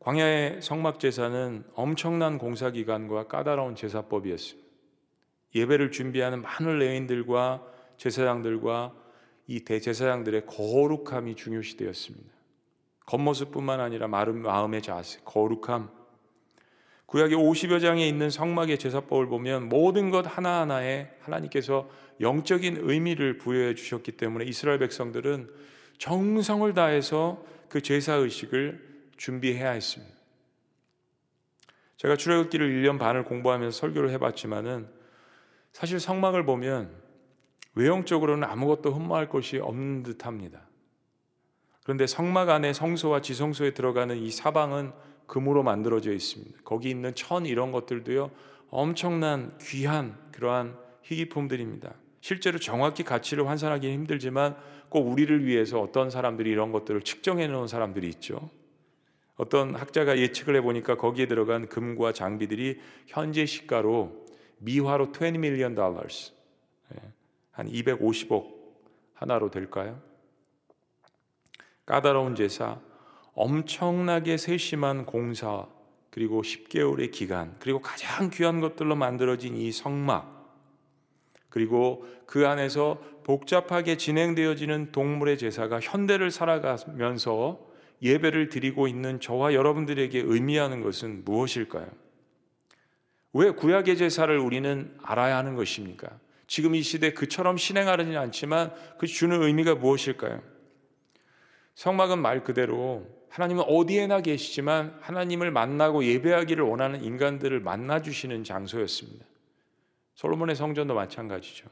광야의 0.00 0.60
성막 0.60 1.00
제사는 1.00 1.64
엄청난 1.72 2.36
공사 2.36 2.70
기간과 2.70 3.28
까다로운 3.28 3.76
제사법이었습니다. 3.76 4.69
예배를 5.54 5.90
준비하는 5.90 6.42
많은 6.42 6.78
레인들과 6.78 7.62
제사장들과 7.96 8.94
이 9.46 9.64
대제사장들의 9.64 10.46
거룩함이 10.46 11.34
중요시되었습니다. 11.34 12.30
겉모습뿐만 13.06 13.80
아니라 13.80 14.06
마음의 14.06 14.82
자세, 14.82 15.20
거룩함. 15.24 15.90
구약의 17.06 17.36
50여 17.36 17.80
장에 17.80 18.06
있는 18.06 18.30
성막의 18.30 18.78
제사법을 18.78 19.26
보면 19.26 19.68
모든 19.68 20.10
것 20.10 20.24
하나하나에 20.24 21.10
하나님께서 21.20 21.90
영적인 22.20 22.78
의미를 22.82 23.36
부여해 23.36 23.74
주셨기 23.74 24.12
때문에 24.12 24.44
이스라엘 24.44 24.78
백성들은 24.78 25.50
정성을 25.98 26.72
다해서 26.72 27.44
그 27.68 27.80
제사 27.80 28.14
의식을 28.14 29.10
준비해야 29.16 29.72
했습니다. 29.72 30.14
제가 31.96 32.16
출애굽기를 32.16 32.68
1년 32.68 32.98
반을 33.00 33.24
공부하면서 33.24 33.76
설교를 33.76 34.10
해 34.10 34.18
봤지만은 34.18 34.99
사실 35.72 36.00
성막을 36.00 36.44
보면 36.44 36.90
외형적으로는 37.74 38.44
아무것도 38.44 38.92
흠모할 38.92 39.28
것이 39.28 39.58
없는 39.58 40.02
듯 40.02 40.26
합니다. 40.26 40.62
그런데 41.84 42.06
성막 42.06 42.48
안에 42.50 42.72
성소와 42.72 43.20
지성소에 43.20 43.74
들어가는 43.74 44.16
이 44.16 44.30
사방은 44.30 44.92
금으로 45.26 45.62
만들어져 45.62 46.12
있습니다. 46.12 46.58
거기 46.64 46.90
있는 46.90 47.14
천 47.14 47.46
이런 47.46 47.72
것들도요 47.72 48.30
엄청난 48.70 49.56
귀한 49.60 50.16
그러한 50.32 50.76
희귀품들입니다. 51.02 51.94
실제로 52.20 52.58
정확히 52.58 53.02
가치를 53.02 53.48
환산하기는 53.48 53.94
힘들지만 53.94 54.56
꼭 54.88 55.08
우리를 55.08 55.46
위해서 55.46 55.80
어떤 55.80 56.10
사람들이 56.10 56.50
이런 56.50 56.72
것들을 56.72 57.00
측정해 57.02 57.46
놓은 57.46 57.68
사람들이 57.68 58.08
있죠. 58.08 58.50
어떤 59.36 59.74
학자가 59.74 60.18
예측을 60.18 60.56
해보니까 60.56 60.96
거기에 60.96 61.26
들어간 61.26 61.66
금과 61.68 62.12
장비들이 62.12 62.78
현재 63.06 63.46
시가로 63.46 64.26
미화로 64.60 65.12
20 65.12 65.36
million 65.36 65.74
dollars. 65.74 66.32
예, 66.94 67.00
한 67.50 67.68
250억 67.68 68.60
하나로 69.14 69.50
될까요? 69.50 70.00
까다로운 71.84 72.34
제사, 72.36 72.78
엄청나게 73.34 74.36
세심한 74.36 75.04
공사, 75.04 75.66
그리고 76.10 76.42
10개월의 76.42 77.10
기간, 77.10 77.56
그리고 77.58 77.80
가장 77.80 78.30
귀한 78.30 78.60
것들로 78.60 78.96
만들어진 78.96 79.56
이 79.56 79.72
성막, 79.72 80.40
그리고 81.48 82.06
그 82.26 82.46
안에서 82.46 83.00
복잡하게 83.24 83.96
진행되어지는 83.96 84.92
동물의 84.92 85.38
제사가 85.38 85.80
현대를 85.80 86.30
살아가면서 86.30 87.60
예배를 88.02 88.48
드리고 88.48 88.88
있는 88.88 89.20
저와 89.20 89.52
여러분들에게 89.52 90.20
의미하는 90.20 90.82
것은 90.82 91.24
무엇일까요? 91.24 91.88
왜 93.32 93.50
구약의 93.50 93.96
제사를 93.96 94.36
우리는 94.38 94.96
알아야 95.02 95.36
하는 95.36 95.54
것입니까? 95.54 96.08
지금 96.46 96.74
이 96.74 96.82
시대 96.82 97.12
그처럼 97.12 97.56
실행하지는 97.56 98.18
않지만 98.18 98.74
그 98.98 99.06
주는 99.06 99.40
의미가 99.40 99.76
무엇일까요? 99.76 100.42
성막은 101.76 102.18
말 102.18 102.42
그대로 102.42 103.06
하나님은 103.30 103.64
어디에나 103.68 104.22
계시지만 104.22 104.98
하나님을 105.00 105.52
만나고 105.52 106.04
예배하기를 106.04 106.64
원하는 106.64 107.04
인간들을 107.04 107.60
만나 107.60 108.02
주시는 108.02 108.42
장소였습니다. 108.42 109.24
솔로몬의 110.16 110.56
성전도 110.56 110.94
마찬가지죠. 110.94 111.68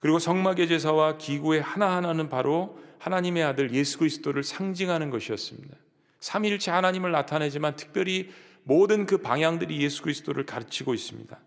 그리고 0.00 0.18
성막의 0.18 0.66
제사와 0.66 1.18
기구의 1.18 1.60
하나하나는 1.60 2.28
바로 2.28 2.80
하나님의 2.98 3.44
아들 3.44 3.72
예수 3.72 3.98
그리스도를 3.98 4.42
상징하는 4.42 5.10
것이었습니다. 5.10 5.76
삼위일체 6.18 6.70
하나님을 6.70 7.12
나타내지만 7.12 7.76
특별히 7.76 8.30
모든 8.64 9.06
그 9.06 9.18
방향들이 9.18 9.80
예수 9.80 10.02
그리스도를 10.02 10.46
가르치고 10.46 10.94
있습니다. 10.94 11.38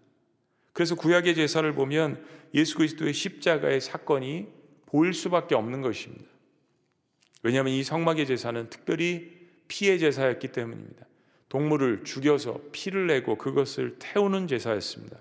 그래서 0.74 0.96
구약의 0.96 1.36
제사를 1.36 1.72
보면 1.74 2.24
예수 2.54 2.76
그리스도의 2.76 3.14
십자가의 3.14 3.82
사건이 3.82 4.48
보일 4.86 5.14
수밖에 5.14 5.56
없는 5.56 5.82
것입니다. 5.82 6.26
왜냐하면 7.44 7.74
이 7.74 7.84
성막의 7.84 8.26
제사는 8.26 8.70
특별히 8.70 9.32
피의 9.68 10.00
제사였기 10.00 10.50
때문입니다. 10.50 11.06
동물을 11.50 12.04
죽여서 12.04 12.60
피를 12.72 13.08
내고 13.08 13.38
그것을 13.38 13.96
태우는 14.00 14.48
제사였습니다. 14.48 15.18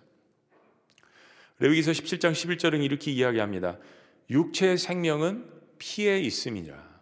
레위기서 1.60 1.92
17장 1.92 2.32
11절은 2.32 2.82
이렇게 2.82 3.12
이야기합니다. 3.12 3.78
육체의 4.30 4.78
생명은 4.78 5.48
피에 5.78 6.18
있음이라. 6.18 6.94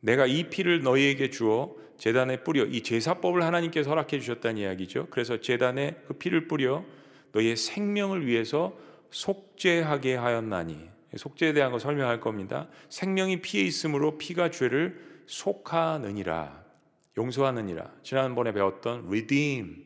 내가 0.00 0.26
이 0.26 0.50
피를 0.50 0.82
너희에게 0.82 1.30
주어 1.30 1.74
제단에 1.98 2.42
뿌려 2.44 2.64
이 2.64 2.82
제사법을 2.82 3.42
하나님께서 3.42 3.90
허락해 3.90 4.20
주셨다는 4.20 4.58
이야기죠. 4.58 5.08
그래서 5.10 5.40
제단에 5.40 5.96
그 6.06 6.14
피를 6.14 6.48
뿌려 6.48 6.84
너희의 7.32 7.56
생명을 7.56 8.26
위해서 8.26 8.78
속죄하게 9.10 10.14
하였나니 10.14 10.88
속죄에 11.16 11.52
대한 11.52 11.72
거 11.72 11.78
설명할 11.78 12.20
겁니다. 12.20 12.68
생명이 12.88 13.40
피에 13.40 13.62
있으므로 13.62 14.18
피가 14.18 14.50
죄를 14.50 15.22
속하느니라 15.26 16.64
용서하느니라 17.16 17.90
지난번에 18.02 18.52
배웠던 18.52 19.06
redeem 19.08 19.84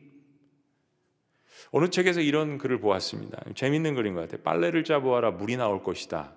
어느 1.71 1.89
책에서 1.89 2.21
이런 2.21 2.59
글을 2.59 2.79
보았습니다. 2.79 3.43
재밌는 3.55 3.95
글인 3.95 4.13
것 4.13 4.21
같아요. 4.21 4.43
빨래를 4.43 4.83
짜보아라 4.83 5.31
물이 5.31 5.57
나올 5.57 5.81
것이다. 5.81 6.33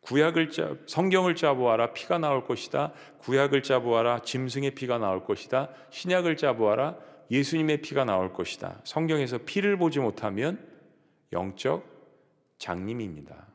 구약을 0.00 0.50
짜 0.50 0.74
성경을 0.86 1.34
짜보아라 1.34 1.92
피가 1.92 2.18
나올 2.18 2.44
것이다. 2.44 2.92
구약을 3.18 3.62
짜보아라 3.62 4.22
짐승의 4.22 4.72
피가 4.72 4.98
나올 4.98 5.24
것이다. 5.24 5.68
신약을 5.90 6.36
짜보아라 6.36 6.96
예수님의 7.30 7.82
피가 7.82 8.04
나올 8.04 8.32
것이다. 8.32 8.80
성경에서 8.84 9.38
피를 9.44 9.76
보지 9.76 10.00
못하면 10.00 10.58
영적 11.32 11.84
장님입니다. 12.58 13.46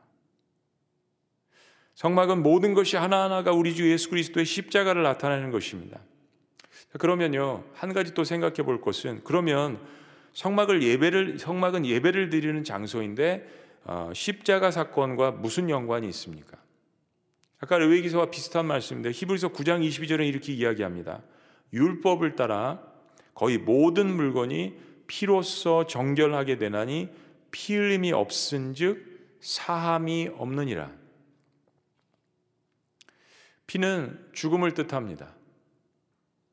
성막은 1.94 2.42
모든 2.42 2.74
것이 2.74 2.96
하나하나가 2.96 3.52
우리 3.52 3.74
주 3.74 3.90
예수 3.90 4.10
그리스도의 4.10 4.44
십자가를 4.46 5.02
나타내는 5.02 5.50
것입니다. 5.50 6.00
그러면요 6.98 7.64
한 7.74 7.92
가지 7.92 8.14
또 8.14 8.24
생각해 8.24 8.56
볼 8.56 8.80
것은 8.80 9.22
그러면 9.24 9.80
성막을 10.32 10.82
예배를 10.82 11.38
성막은 11.38 11.86
예배를 11.86 12.30
드리는 12.30 12.62
장소인데 12.64 13.46
어, 13.46 13.65
십자가 14.14 14.70
사건과 14.70 15.32
무슨 15.32 15.70
연관이 15.70 16.08
있습니까? 16.08 16.58
아까 17.58 17.78
레위기서와 17.78 18.30
비슷한 18.30 18.66
말씀인데 18.66 19.10
히브리서 19.12 19.52
9장 19.52 19.86
22절에 19.86 20.26
이렇게 20.26 20.52
이야기합니다. 20.52 21.22
율법을 21.72 22.36
따라 22.36 22.82
거의 23.34 23.58
모든 23.58 24.14
물건이 24.14 24.78
피로써 25.06 25.86
정결하게 25.86 26.58
되나니 26.58 27.10
피 27.50 27.76
흘림이 27.76 28.12
없은즉 28.12 29.38
사함이 29.40 30.30
없느니라. 30.36 30.90
피는 33.66 34.28
죽음을 34.32 34.74
뜻합니다. 34.74 35.34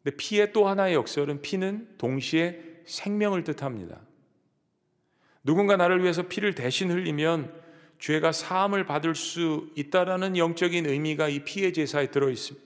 근데 0.04 0.18
피의 0.18 0.52
또 0.52 0.68
하나의 0.68 0.96
역설은 0.96 1.42
피는 1.42 1.98
동시에 1.98 2.82
생명을 2.86 3.44
뜻합니다. 3.44 4.02
누군가 5.44 5.76
나를 5.76 6.02
위해서 6.02 6.24
피를 6.24 6.56
대신 6.56 6.92
흘리면 6.92 7.54
죄가 8.00 8.32
사함을 8.32 8.86
받을 8.86 9.16
수 9.16 9.70
있다라는 9.76 10.38
영적인 10.38 10.86
의미가 10.86 11.30
이 11.30 11.40
피의 11.40 11.74
제사에 11.74 12.08
들어 12.08 12.30
있습니다. 12.30 12.66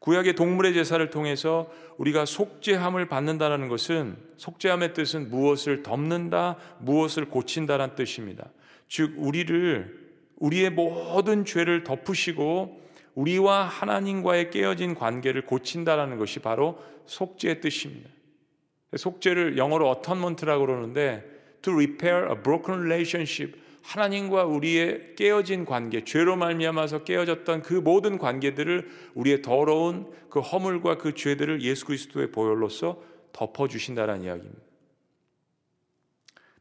구약의 0.00 0.34
동물의 0.34 0.72
제사를 0.74 1.08
통해서 1.10 1.70
우리가 1.98 2.24
속죄함을 2.24 3.08
받는다는 3.08 3.68
것은 3.68 4.16
속죄함의 4.38 4.94
뜻은 4.94 5.28
무엇을 5.30 5.82
덮는다, 5.82 6.56
무엇을 6.78 7.26
고친다는 7.26 7.94
뜻입니다. 7.96 8.50
즉 8.88 9.14
우리를 9.18 10.10
우리의 10.36 10.70
모든 10.70 11.44
죄를 11.44 11.84
덮으시고 11.84 12.80
우리와 13.14 13.64
하나님과의 13.64 14.50
깨어진 14.50 14.94
관계를 14.94 15.44
고친다라는 15.44 16.16
것이 16.16 16.38
바로 16.38 16.82
속죄의 17.04 17.60
뜻입니다. 17.60 18.08
속죄를 18.96 19.58
영어로 19.58 19.88
어턴먼트라고 19.90 20.64
그러는데 20.64 21.39
to 21.62 21.72
repair 21.72 22.28
a 22.30 22.42
broken 22.42 22.80
relationship 22.80 23.58
하나님과 23.82 24.44
우리의 24.44 25.14
깨어진 25.16 25.64
관계, 25.64 26.04
죄로 26.04 26.36
말미암아서 26.36 27.04
깨어졌던 27.04 27.62
그 27.62 27.74
모든 27.74 28.18
관계들을 28.18 28.88
우리의 29.14 29.42
더러운 29.42 30.10
그 30.28 30.40
허물과 30.40 30.98
그 30.98 31.14
죄들을 31.14 31.62
예수 31.62 31.86
그리스도의 31.86 32.30
보혈로서 32.30 33.02
덮어 33.32 33.68
주신다는 33.68 34.22
이야기입니다. 34.22 34.60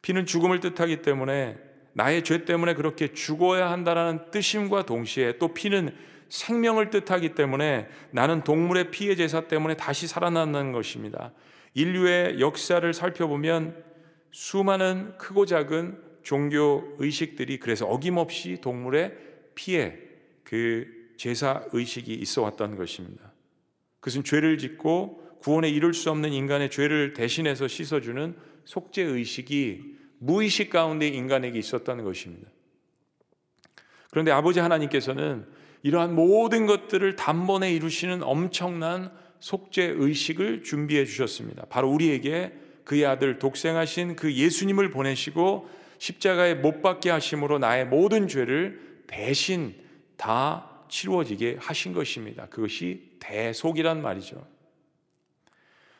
피는 0.01 0.25
죽음을 0.25 0.59
뜻하기 0.59 1.01
때문에 1.01 1.57
나의 1.93 2.23
죄 2.23 2.45
때문에 2.45 2.73
그렇게 2.73 3.13
죽어야 3.13 3.69
한다라는 3.69 4.31
뜻임과 4.31 4.85
동시에 4.85 5.37
또 5.37 5.53
피는 5.53 5.93
생명을 6.29 6.89
뜻하기 6.91 7.35
때문에 7.35 7.89
나는 8.11 8.43
동물의 8.43 8.91
피의 8.91 9.17
제사 9.17 9.41
때문에 9.41 9.75
다시 9.75 10.07
살아난다는 10.07 10.71
것입니다. 10.71 11.33
인류의 11.73 12.39
역사를 12.39 12.93
살펴보면 12.93 13.88
수많은 14.31 15.17
크고 15.17 15.45
작은 15.45 16.01
종교 16.23 16.95
의식들이 16.99 17.57
그래서 17.59 17.85
어김없이 17.87 18.59
동물의 18.61 19.15
피에 19.55 19.99
그 20.43 20.87
제사 21.17 21.63
의식이 21.71 22.13
있어 22.13 22.43
왔던 22.43 22.75
것입니다. 22.75 23.33
그것은 23.99 24.23
죄를 24.23 24.57
짓고 24.57 25.39
구원에 25.41 25.69
이룰 25.69 25.93
수 25.93 26.11
없는 26.11 26.31
인간의 26.31 26.69
죄를 26.69 27.13
대신해서 27.13 27.67
씻어주는 27.67 28.35
속죄 28.65 29.03
의식이 29.03 29.97
무의식 30.19 30.69
가운데 30.69 31.07
인간에게 31.07 31.57
있었다는 31.57 32.03
것입니다. 32.03 32.49
그런데 34.11 34.31
아버지 34.31 34.59
하나님께서는 34.59 35.45
이러한 35.83 36.13
모든 36.13 36.65
것들을 36.65 37.15
단번에 37.15 37.73
이루시는 37.73 38.21
엄청난 38.23 39.11
속죄 39.39 39.83
의식을 39.97 40.63
준비해 40.63 41.05
주셨습니다. 41.05 41.65
바로 41.69 41.89
우리에게 41.89 42.53
그의 42.89 43.05
아들 43.05 43.37
독생하신 43.37 44.15
그 44.15 44.33
예수님을 44.33 44.89
보내시고 44.89 45.69
십자가에 45.99 46.55
못 46.55 46.81
박게 46.81 47.11
하심으로 47.11 47.59
나의 47.59 47.85
모든 47.85 48.27
죄를 48.27 49.03
대신 49.05 49.75
다 50.17 50.67
치루어지게 50.89 51.57
하신 51.59 51.93
것입니다. 51.93 52.47
그것이 52.47 53.11
대속이란 53.19 54.01
말이죠. 54.01 54.43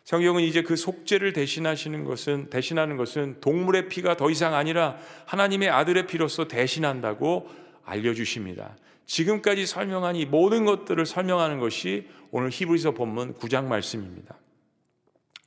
성경은 0.04 0.42
이제 0.42 0.64
그 0.64 0.76
속죄를 0.76 1.32
대신하시는 1.34 2.06
것은 2.06 2.50
대신하는 2.50 2.98
것은 2.98 3.40
동물의 3.40 3.88
피가 3.90 4.18
더 4.18 4.32
이상 4.32 4.56
아니라 4.56 4.98
하나님의 5.28 5.70
아들의 5.70 6.08
피로서 6.08 6.48
대신한다고 6.48 7.48
알려 7.86 8.16
주십니다. 8.16 8.76
지금까지 9.06 9.68
설명한 9.68 10.16
이 10.16 10.26
모든 10.26 10.66
것들을 10.66 11.06
설명하는 11.06 11.60
것이 11.60 12.08
오늘 12.32 12.50
히브리서 12.50 12.96
본문 12.96 13.36
9장 13.36 13.66
말씀입니다. 13.66 14.40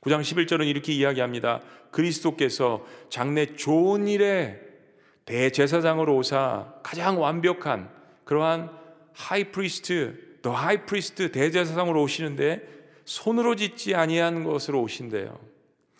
9장 0.03 0.21
11절은 0.21 0.67
이렇게 0.67 0.91
이야기합니다. 0.91 1.61
그리스도께서 1.91 2.85
장래 3.09 3.55
좋은 3.55 4.07
일에 4.07 4.59
대제사장으로 5.25 6.17
오사 6.17 6.73
가장 6.83 7.21
완벽한 7.21 7.89
그러한 8.25 8.69
high 9.13 9.51
priest, 9.51 10.37
the 10.41 10.51
high 10.51 10.85
priest 10.85 11.31
대제사장으로 11.31 12.01
오시는데 12.01 12.61
손으로 13.05 13.55
짓지 13.55 13.95
아니한 13.95 14.43
것으로 14.43 14.81
오신대요. 14.81 15.39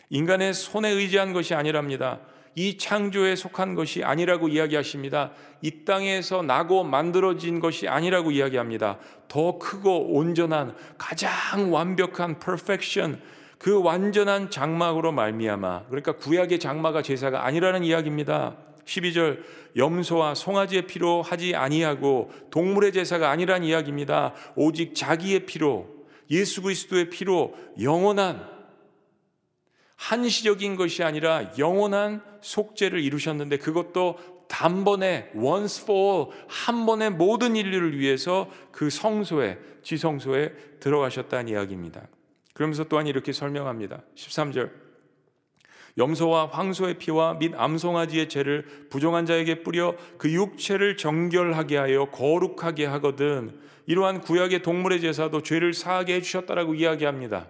인간의 0.10 0.54
손에 0.54 0.90
의지한 0.90 1.32
것이 1.32 1.54
아니랍니다. 1.54 2.20
이 2.56 2.78
창조에 2.78 3.36
속한 3.36 3.74
것이 3.74 4.04
아니라고 4.04 4.48
이야기하십니다. 4.48 5.32
이 5.62 5.86
땅에서 5.86 6.44
나고 6.44 6.84
만들어진 6.84 7.60
것이 7.60 7.88
아니라고 7.88 8.32
이야기합니다. 8.32 9.00
더 9.28 9.58
크고 9.58 10.14
온전한 10.14 10.76
가장 10.98 11.74
완벽한 11.74 12.40
perfection 12.40 13.20
그 13.64 13.82
완전한 13.82 14.50
장막으로 14.50 15.14
말미암아 15.14 15.86
그러니까 15.86 16.18
구약의 16.18 16.60
장마가 16.60 17.02
제사가 17.02 17.46
아니라는 17.46 17.86
이야기입니다. 17.86 18.58
12절 18.84 19.42
염소와 19.78 20.36
송아지의 20.36 20.86
피로 20.86 21.22
하지 21.22 21.56
아니하고 21.56 22.30
동물의 22.52 22.92
제사가 22.92 23.30
아니란 23.30 23.64
이야기입니다. 23.64 24.34
오직 24.58 24.94
자기의 24.94 25.46
피로 25.46 25.88
예수 26.30 26.62
그리스도의 26.62 27.10
피로 27.10 27.56
영원한 27.82 28.46
한시적인 29.96 30.76
것이 30.76 31.02
아니라 31.02 31.50
영원한 31.58 32.22
속죄를 32.42 33.00
이루셨는데 33.00 33.60
그것도 33.60 34.18
단번에 34.50 35.32
once 35.38 35.82
for 35.84 36.28
all 36.32 36.48
한 36.50 36.86
번에 36.86 37.10
모든 37.10 37.56
인류를 37.56 37.98
위해서 37.98 38.50
그 38.74 38.90
성소에 38.90 39.58
지성소에 39.84 40.52
들어가셨다는 40.82 41.48
이야기입니다. 41.48 42.10
그러면서 42.54 42.84
또한 42.86 43.08
이렇게 43.08 43.32
설명합니다. 43.32 44.04
13절 44.16 44.72
염소와 45.98 46.48
황소의 46.48 46.98
피와 46.98 47.36
및 47.36 47.54
암송아지의 47.56 48.30
죄를 48.30 48.88
부정한 48.90 49.26
자에게 49.26 49.64
뿌려 49.64 49.96
그 50.18 50.32
육체를 50.32 50.98
정결하게 50.98 51.78
하여 51.78 52.06
거룩하게 52.06 52.86
하거든 52.86 53.60
이러한 53.86 54.22
구약의 54.22 54.62
동물의 54.64 55.02
제사도 55.02 55.44
죄를 55.44 55.74
사하게 55.74 56.16
해주셨다라고 56.16 56.74
이야기합니다. 56.74 57.48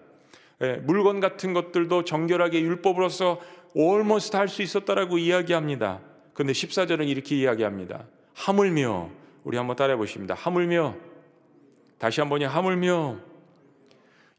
예, 0.62 0.74
물건 0.84 1.20
같은 1.20 1.54
것들도 1.54 2.04
정결하게 2.04 2.62
율법으로서 2.62 3.40
almost 3.76 4.36
할수 4.36 4.62
있었다라고 4.62 5.18
이야기합니다. 5.18 6.02
그런데 6.34 6.54
14절은 6.54 7.08
이렇게 7.08 7.36
이야기합니다. 7.36 8.06
하물며 8.34 9.10
우리 9.44 9.58
한번 9.58 9.76
따라해 9.76 9.96
보십니다. 9.98 10.34
하물며 10.34 10.96
다시 11.98 12.20
한번요. 12.20 12.48
하물며 12.48 13.33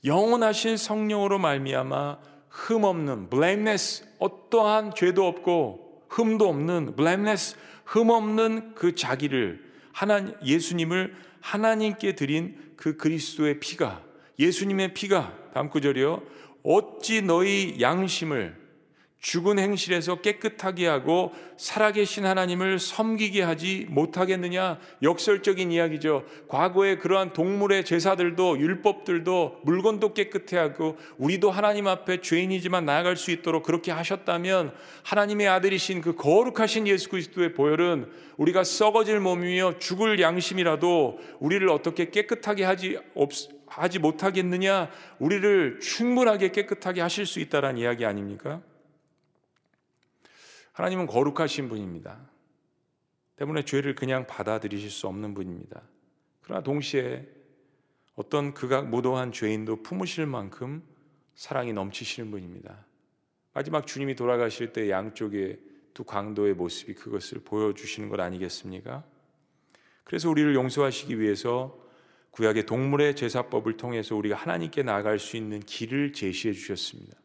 영원하신 0.05 0.77
성령으로 0.77 1.39
말미암아 1.39 2.19
흠 2.49 2.85
없는 2.85 3.31
blameless 3.31 4.05
어떠한 4.19 4.95
죄도 4.95 5.27
없고 5.27 6.05
흠도 6.09 6.49
없는 6.49 6.95
blameless 6.95 7.57
흠 7.85 8.11
없는 8.11 8.75
그 8.75 8.95
자기를 8.95 9.65
하나 9.93 10.33
예수님을 10.45 11.15
하나님께 11.41 12.15
드린 12.15 12.57
그 12.77 12.97
그리스도의 12.97 13.61
피가 13.61 14.03
예수님의 14.39 14.95
피가 14.95 15.33
다음 15.55 15.71
구절이요. 15.71 16.23
어찌 16.65 17.23
너희 17.23 17.77
양심을 17.81 18.64
죽은 19.25 19.59
행실에서 19.59 20.17
깨끗하게 20.17 20.87
하고 20.87 21.33
살아계신 21.57 22.27
하나님을 22.27 22.79
섬기게 22.79 23.41
하지 23.41 23.87
못하겠느냐? 23.89 24.79
역설적인 25.03 25.73
이야기죠. 25.73 26.27
과거에 26.47 26.99
그러한 26.99 27.33
동물의 27.33 27.87
제사들도 27.87 28.59
율법들도 28.59 29.61
물건도 29.63 30.13
깨끗해 30.13 30.59
하고 30.59 30.99
우리도 31.17 31.51
하나님 31.51 31.87
앞에 31.87 32.21
죄인이지만 32.21 32.85
나아갈 32.85 33.17
수 33.17 33.31
있도록 33.31 33.63
그렇게 33.63 33.93
하셨다면 33.93 34.75
하나님의 35.05 35.49
아들이신 35.49 36.03
그 36.03 36.15
거룩하신 36.17 36.87
예수 36.87 37.09
그리스도의 37.09 37.55
보혈은 37.55 38.11
우리가 38.37 38.63
썩어질 38.63 39.21
몸이며 39.21 39.79
죽을 39.79 40.21
양심이라도 40.21 41.19
우리를 41.41 41.67
어떻게 41.71 42.11
깨끗하게 42.11 42.65
하지 42.65 42.99
없 43.15 43.31
하지 43.69 43.99
못하겠느냐? 43.99 44.91
우리를 45.19 45.81
충분하게 45.81 46.51
깨끗하게 46.53 47.01
하실 47.01 47.25
수 47.25 47.41
있다라는 47.41 47.79
이야기 47.79 48.05
아닙니까? 48.05 48.61
하나님은 50.75 51.07
거룩하신 51.07 51.69
분입니다. 51.69 52.19
때문에 53.37 53.65
죄를 53.65 53.95
그냥 53.95 54.27
받아들이실 54.27 54.91
수 54.91 55.07
없는 55.07 55.33
분입니다. 55.35 55.83
그러나 56.43 56.63
동시에 56.63 57.27
어떤 58.17 58.55
극악 58.55 58.89
무도한 58.89 59.33
죄인도 59.33 59.83
품으실 59.83 60.27
만큼 60.27 60.83
사랑이 61.37 61.73
넘치시는 61.73 62.31
분입니다. 62.31 62.85
마지막 63.53 63.87
주님이 63.87 64.17
돌아가실 64.17 64.73
때 64.73 64.91
양쪽에 64.91 65.59
두 65.95 66.03
강도의 66.03 66.55
모습이 66.55 66.95
그것을 66.95 67.41
보여주시는 67.45 68.09
것 68.09 68.19
아니겠습니까? 68.19 69.05
그래서 70.03 70.29
우리를 70.29 70.55
용서하시기 70.57 71.21
위해서 71.21 71.81
구약의 72.33 72.67
동물의 72.67 73.15
제사법을 73.15 73.77
통해서 73.77 74.17
우리가 74.17 74.35
하나님께 74.35 74.83
나아갈 74.83 75.21
수 75.21 75.37
있는 75.37 75.61
길을 75.61 76.13
제시해 76.13 76.53
주셨습니다. 76.53 77.17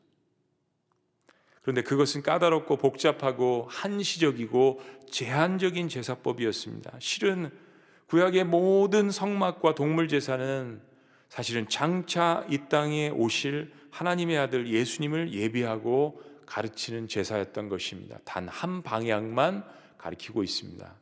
그런데 1.62 1.82
그것은 1.82 2.24
까다롭고 2.24 2.78
복잡하고 2.78 3.68
한시적이고 3.70 4.82
제한적인 5.10 5.90
제사법이었습니다. 5.90 6.98
실은 7.00 7.52
구약의 8.08 8.46
모든 8.46 9.12
성막과 9.12 9.76
동물 9.76 10.08
제사는 10.08 10.82
사실은 11.28 11.70
장차 11.70 12.46
이 12.50 12.58
땅에 12.70 13.10
오실 13.10 13.72
하나님의 13.92 14.38
아들 14.38 14.68
예수님을 14.68 15.34
예비하고 15.34 16.22
가르치는 16.46 17.08
제사였던 17.08 17.70
것입니다. 17.70 18.18
단 18.26 18.48
한 18.48 18.82
방향만 18.82 19.64
가리키고 20.00 20.42
있습니다. 20.44 20.96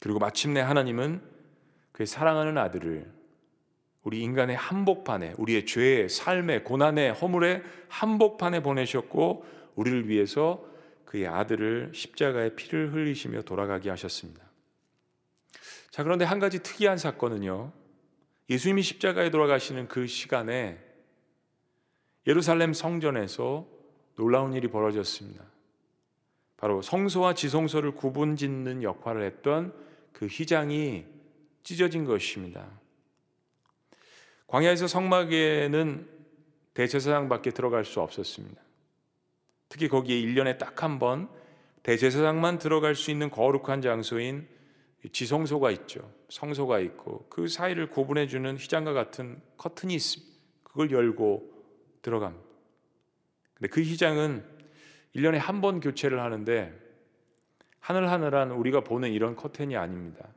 그리고 0.00 0.18
마침내 0.18 0.60
하나님은 0.60 1.22
그의 1.92 2.06
사랑하는 2.08 2.58
아들을 2.58 3.12
우리 4.02 4.20
인간의 4.20 4.56
한복판에 4.56 5.34
우리의 5.38 5.66
죄의 5.66 6.08
삶의 6.08 6.64
고난의 6.64 7.12
허물의 7.12 7.62
한복판에 7.88 8.60
보내셨고 8.62 9.44
우리를 9.76 10.08
위해서 10.08 10.64
그의 11.04 11.26
아들을 11.28 11.92
십자가의 11.94 12.56
피를 12.56 12.92
흘리시며 12.92 13.42
돌아가게 13.42 13.90
하셨습니다. 13.90 14.42
자, 15.90 16.02
그런데 16.02 16.24
한 16.24 16.38
가지 16.38 16.62
특이한 16.62 16.98
사건은요. 16.98 17.72
예수님이 18.50 18.82
십자가에 18.82 19.30
돌아가시는 19.30 19.88
그 19.88 20.06
시간에 20.06 20.78
예루살렘 22.26 22.72
성전에서 22.72 23.66
놀라운 24.16 24.54
일이 24.54 24.68
벌어졌습니다. 24.68 25.44
바로 26.56 26.80
성소와 26.80 27.34
지성소를 27.34 27.92
구분 27.92 28.36
짓는 28.36 28.82
역할을 28.82 29.22
했던 29.24 29.74
그 30.12 30.26
휘장이 30.26 31.04
찢어진 31.62 32.04
것입니다. 32.04 32.81
광야에서 34.52 34.86
성막에는 34.86 36.06
대제사장 36.74 37.30
밖에 37.30 37.50
들어갈 37.52 37.86
수 37.86 38.02
없었습니다. 38.02 38.60
특히 39.70 39.88
거기에 39.88 40.20
1년에 40.20 40.58
딱 40.58 40.82
한 40.82 40.98
번 40.98 41.30
대제사장만 41.82 42.58
들어갈 42.58 42.94
수 42.94 43.10
있는 43.10 43.30
거룩한 43.30 43.80
장소인 43.80 44.46
지성소가 45.10 45.70
있죠. 45.70 46.12
성소가 46.28 46.80
있고 46.80 47.26
그 47.30 47.48
사이를 47.48 47.88
구분해 47.88 48.26
주는 48.26 48.54
휘장과 48.58 48.92
같은 48.92 49.40
커튼이 49.56 49.94
있습니다. 49.94 50.32
그걸 50.64 50.90
열고 50.90 51.50
들어갑니다. 52.02 52.46
근데 53.56 53.68
그 53.68 53.80
휘장은 53.80 54.44
1년에 55.16 55.38
한 55.38 55.62
번 55.62 55.80
교체를 55.80 56.20
하는데 56.20 56.78
하늘하늘한 57.80 58.50
우리가 58.50 58.82
보는 58.82 59.12
이런 59.12 59.34
커튼이 59.34 59.78
아닙니다. 59.78 60.28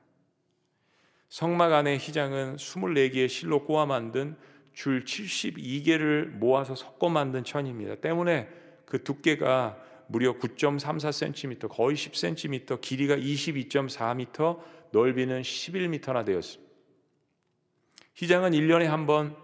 성막 1.36 1.74
안의 1.74 1.98
휘장은 1.98 2.56
24개의 2.56 3.28
실로 3.28 3.65
꼬아 3.65 3.86
만든 3.86 4.38
줄 4.71 5.04
72개를 5.04 6.28
모아서 6.28 6.76
섞어 6.76 7.10
만든 7.10 7.43
천입니다. 7.43 7.95
때문에 7.95 8.48
그 8.86 9.04
두께가 9.04 9.78
무려 10.08 10.38
9.34cm, 10.39 11.67
거의 11.67 11.98
10cm, 11.98 12.80
길이가 12.80 13.17
22.4m, 13.17 14.62
넓이는 14.93 15.41
11m나 15.41 16.24
되었습니다. 16.24 16.74
휘장은 18.15 18.52
1년에 18.52 18.86
한 18.86 19.06
번 19.06 19.36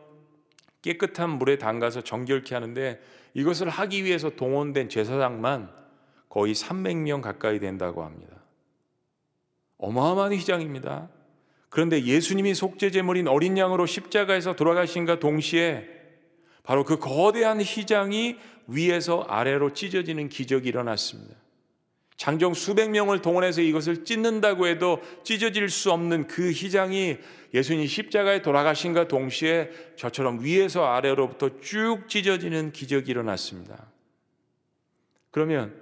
깨끗한 0.84 1.30
물에 1.32 1.58
담가서 1.58 2.04
정결케 2.04 2.56
하는데 2.56 3.02
이것을 3.34 3.68
하기 3.68 4.06
위해서 4.06 4.30
동원된 4.30 4.88
제사장만 4.88 5.70
거의 6.30 6.54
300명 6.54 7.22
가까이 7.22 7.60
된다고 7.60 8.06
합니다. 8.06 8.38
어마어마한 9.78 10.32
휘장입니다. 10.32 11.10
그런데 11.72 12.04
예수님이 12.04 12.54
속죄제물인 12.54 13.30
어린 13.30 13.58
양으로 13.58 13.86
십자가에서 13.86 14.58
돌아가신과 14.58 15.20
동시에 15.20 15.88
바로 16.64 16.84
그 16.84 17.00
거대한 17.00 17.62
휘장이 17.62 18.36
위에서 18.68 19.22
아래로 19.22 19.74
찢어지는 19.74 20.28
기적이 20.28 20.68
일어났습니다. 20.68 21.34
장정 22.18 22.54
수백 22.54 22.92
명을 22.92 23.22
동원해서 23.22 23.62
이것을 23.62 24.04
찢는다고 24.04 24.68
해도 24.68 25.02
찢어질 25.24 25.70
수 25.70 25.94
없는 25.94 26.28
그 26.28 26.52
휘장이 26.52 27.18
예수님 27.54 27.88
십자가에 27.88 28.42
돌아가신과 28.42 29.08
동시에 29.08 29.72
저처럼 29.96 30.44
위에서 30.44 30.86
아래로부터 30.86 31.62
쭉 31.62 32.04
찢어지는 32.10 32.74
기적이 32.74 33.12
일어났습니다. 33.12 33.88
그러면 35.32 35.74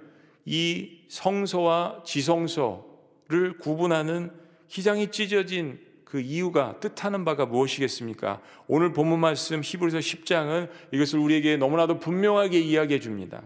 이 0.44 1.00
성소와 1.08 2.04
지성소를 2.06 3.58
구분하는 3.60 4.30
휘장이 4.70 5.10
찢어진 5.10 5.80
그 6.04 6.20
이유가 6.20 6.80
뜻하는 6.80 7.24
바가 7.24 7.46
무엇이겠습니까? 7.46 8.40
오늘 8.66 8.92
본문 8.92 9.20
말씀 9.20 9.60
히브리서 9.62 9.98
10장은 9.98 10.68
이것을 10.92 11.18
우리에게 11.18 11.56
너무나도 11.56 11.98
분명하게 11.98 12.58
이야기해 12.58 12.98
줍니다. 13.00 13.42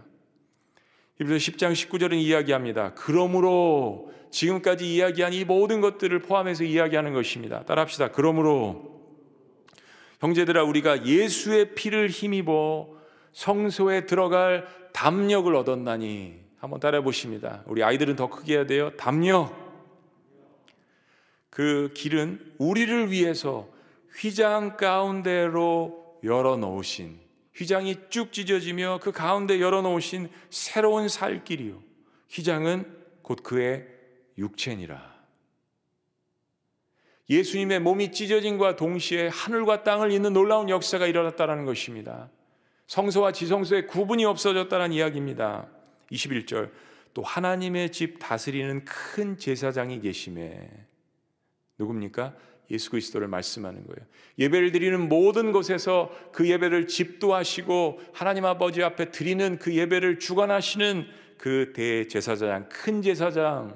히브리서 1.19 1.51
10장 1.51 1.73
19절은 1.73 2.15
이야기합니다. 2.15 2.93
그러므로 2.95 4.11
지금까지 4.31 4.93
이야기한 4.93 5.33
이 5.33 5.45
모든 5.45 5.79
것들을 5.81 6.17
포함해서 6.19 6.63
이야기하는 6.63 7.13
것입니다. 7.13 7.63
따라합시다. 7.63 8.11
그러므로 8.11 8.95
형제들아 10.19 10.63
우리가 10.63 11.05
예수의 11.05 11.75
피를 11.75 12.09
힘입어 12.09 12.89
성소에 13.33 14.05
들어갈 14.05 14.67
담력을 14.93 15.53
얻었나니 15.55 16.39
한번 16.57 16.79
따라해 16.79 17.03
보십니다. 17.03 17.63
우리 17.67 17.83
아이들은 17.83 18.15
더 18.15 18.29
크게 18.29 18.55
해야 18.55 18.65
돼요. 18.65 18.91
담력. 18.97 19.64
그 21.55 21.89
길은 21.93 22.55
우리를 22.57 23.11
위해서 23.11 23.69
휘장 24.13 24.75
가운데로 24.75 26.19
열어 26.25 26.57
놓으신 26.57 27.17
휘장이 27.55 27.95
쭉 28.09 28.33
찢어지며 28.33 28.99
그 29.01 29.13
가운데 29.13 29.61
열어 29.61 29.81
놓으신 29.81 30.27
새로운 30.49 31.07
살 31.07 31.45
길이요. 31.45 31.81
휘장은 32.29 32.93
곧 33.21 33.41
그의 33.41 33.87
육체니라. 34.37 35.15
예수님의 37.29 37.79
몸이 37.79 38.11
찢어진과 38.11 38.75
동시에 38.75 39.29
하늘과 39.29 39.83
땅을 39.83 40.11
잇는 40.11 40.33
놀라운 40.33 40.69
역사가 40.69 41.07
일어났다는 41.07 41.63
것입니다. 41.63 42.29
성소와 42.87 43.31
지성소의 43.31 43.87
구분이 43.87 44.25
없어졌다는 44.25 44.91
이야기입니다. 44.91 45.69
21절 46.11 46.71
또 47.13 47.23
하나님의 47.23 47.93
집 47.93 48.19
다스리는 48.19 48.83
큰 48.83 49.37
제사장이 49.37 50.01
계심에 50.01 50.69
누굽니까? 51.77 52.33
예수 52.71 52.89
그리스도를 52.89 53.27
말씀하는 53.27 53.85
거예요. 53.85 54.07
예배를 54.39 54.71
드리는 54.71 55.07
모든 55.07 55.51
곳에서 55.51 56.11
그 56.31 56.49
예배를 56.49 56.87
집도하시고 56.87 58.01
하나님 58.13 58.45
아버지 58.45 58.83
앞에 58.83 59.11
드리는 59.11 59.59
그 59.59 59.75
예배를 59.75 60.19
주관하시는 60.19 61.05
그 61.37 61.73
대제사장, 61.75 62.69
큰 62.69 63.01
제사장. 63.01 63.75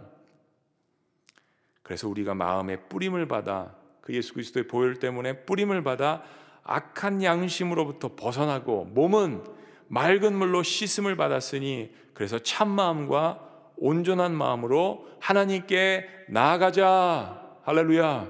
그래서 1.83 2.07
우리가 2.07 2.33
마음에 2.33 2.77
뿌림을 2.77 3.27
받아 3.27 3.75
그 4.01 4.13
예수 4.13 4.33
그리스도의 4.33 4.67
보혈 4.67 4.95
때문에 4.95 5.45
뿌림을 5.45 5.83
받아 5.83 6.23
악한 6.63 7.23
양심으로부터 7.23 8.15
벗어나고 8.15 8.85
몸은 8.85 9.43
맑은 9.87 10.35
물로 10.35 10.61
씻음을 10.63 11.15
받았으니 11.15 11.91
그래서 12.13 12.37
참 12.39 12.69
마음과 12.69 13.47
온전한 13.77 14.35
마음으로 14.35 15.07
하나님께 15.19 16.07
나아가자. 16.29 17.48
할렐루야. 17.69 18.23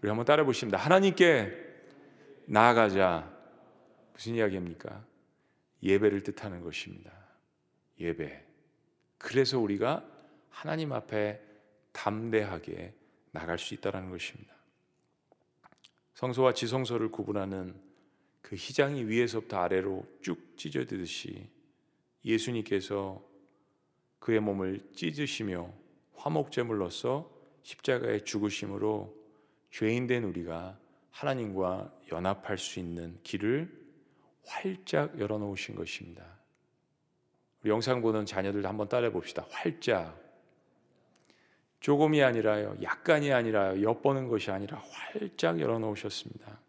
우리 0.00 0.08
한번 0.08 0.24
따라 0.24 0.44
보십니다. 0.44 0.78
하나님께 0.78 1.50
나아가자. 2.46 3.28
무슨 4.12 4.36
이야기입니까? 4.36 5.04
예배를 5.82 6.22
뜻하는 6.22 6.60
것입니다. 6.60 7.10
예배. 7.98 8.44
그래서 9.18 9.58
우리가 9.58 10.08
하나님 10.50 10.92
앞에 10.92 11.40
담대하게 11.90 12.94
나갈 13.32 13.58
수 13.58 13.74
있다는 13.74 14.08
것입니다. 14.08 14.54
성소와 16.14 16.54
지성소를 16.54 17.10
구분하는 17.10 17.74
그 18.40 18.54
희장이 18.54 19.02
위에서부터 19.02 19.58
아래로 19.62 20.06
쭉 20.22 20.56
찢어지듯이 20.56 21.50
예수님께서 22.24 23.20
그의 24.20 24.38
몸을 24.38 24.88
찢으시며 24.94 25.72
화목제물로서 26.14 27.35
십자가에 27.66 28.20
죽으심으로 28.20 29.12
죄인된 29.70 30.22
우리가 30.22 30.78
하나님과 31.10 31.92
연합할 32.12 32.58
수 32.58 32.78
있는 32.78 33.18
길을 33.24 33.68
활짝 34.44 35.18
열어놓으신 35.18 35.74
것입니다. 35.74 36.24
우리 37.60 37.70
영상 37.70 38.02
보는 38.02 38.24
자녀들 38.24 38.64
한번 38.64 38.88
따라해 38.88 39.10
봅시다. 39.10 39.44
활짝. 39.50 40.16
조금이 41.80 42.22
아니라요, 42.22 42.76
약간이 42.82 43.32
아니라요, 43.32 43.82
엿보는 43.82 44.28
것이 44.28 44.52
아니라 44.52 44.80
활짝 44.88 45.58
열어놓으셨습니다. 45.58 46.60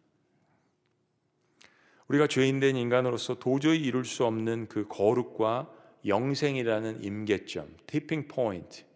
우리가 2.08 2.26
죄인된 2.26 2.76
인간으로서 2.76 3.38
도저히 3.38 3.84
이룰 3.84 4.04
수 4.04 4.26
없는 4.26 4.68
그 4.68 4.88
거룩과 4.88 5.72
영생이라는 6.08 7.04
임계점, 7.04 7.78
tipping 7.86 8.28
point. 8.28 8.88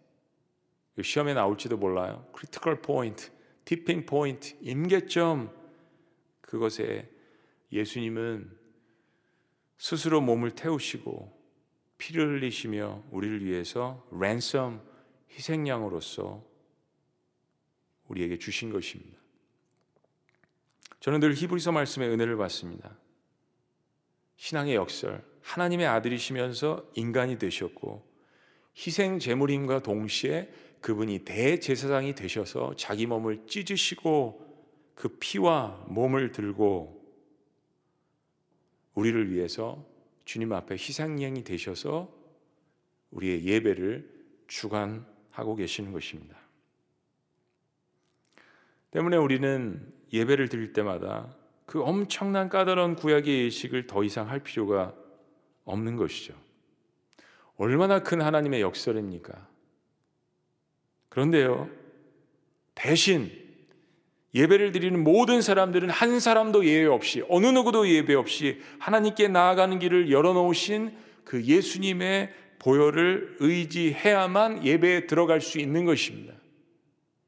시험에 1.00 1.32
나올지도 1.32 1.76
몰라요. 1.78 2.26
critical 2.32 2.82
point, 2.82 3.30
tipping 3.64 4.04
point, 4.04 4.56
임계점. 4.60 5.50
그것에 6.40 7.08
예수님은 7.70 8.50
스스로 9.78 10.20
몸을 10.20 10.50
태우시고 10.50 11.40
피를 11.96 12.28
흘리시며 12.34 13.04
우리를 13.10 13.44
위해서 13.44 14.06
랜섬 14.12 14.82
희생양으로서 15.30 16.44
우리에게 18.08 18.38
주신 18.38 18.70
것입니다. 18.70 19.18
저는 21.00 21.20
늘 21.20 21.34
히브리서 21.34 21.72
말씀의 21.72 22.10
은혜를 22.10 22.36
받습니다. 22.36 22.96
신앙의 24.36 24.74
역설, 24.74 25.24
하나님의 25.42 25.86
아들이시면서 25.86 26.90
인간이 26.94 27.38
되셨고 27.38 28.11
희생 28.76 29.18
제물임과 29.18 29.82
동시에 29.82 30.50
그분이 30.80 31.20
대제사장이 31.20 32.14
되셔서 32.14 32.74
자기 32.76 33.06
몸을 33.06 33.46
찢으시고 33.46 34.42
그 34.94 35.08
피와 35.18 35.86
몸을 35.88 36.32
들고 36.32 37.00
우리를 38.94 39.32
위해서 39.32 39.86
주님 40.24 40.52
앞에 40.52 40.74
희생양이 40.74 41.44
되셔서 41.44 42.12
우리의 43.10 43.44
예배를 43.44 44.10
주관하고 44.46 45.56
계시는 45.56 45.92
것입니다. 45.92 46.36
때문에 48.90 49.16
우리는 49.16 49.92
예배를 50.12 50.48
드릴 50.48 50.72
때마다 50.72 51.34
그 51.64 51.82
엄청난 51.82 52.48
까다로운 52.48 52.96
구약의 52.96 53.44
예식을 53.44 53.86
더 53.86 54.04
이상 54.04 54.28
할 54.28 54.40
필요가 54.40 54.94
없는 55.64 55.96
것이죠. 55.96 56.34
얼마나 57.62 58.00
큰 58.00 58.20
하나님의 58.20 58.60
역설입니까? 58.60 59.46
그런데요, 61.10 61.70
대신 62.74 63.30
예배를 64.34 64.72
드리는 64.72 65.00
모든 65.04 65.40
사람들은 65.40 65.88
한 65.88 66.18
사람도 66.18 66.64
예외 66.66 66.86
없이, 66.86 67.22
어느 67.28 67.46
누구도 67.46 67.88
예배 67.88 68.14
없이 68.14 68.60
하나님께 68.80 69.28
나아가는 69.28 69.78
길을 69.78 70.10
열어놓으신 70.10 70.90
그 71.22 71.44
예수님의 71.44 72.32
보혈을 72.58 73.36
의지해야만 73.38 74.66
예배에 74.66 75.06
들어갈 75.06 75.40
수 75.40 75.60
있는 75.60 75.84
것입니다. 75.84 76.34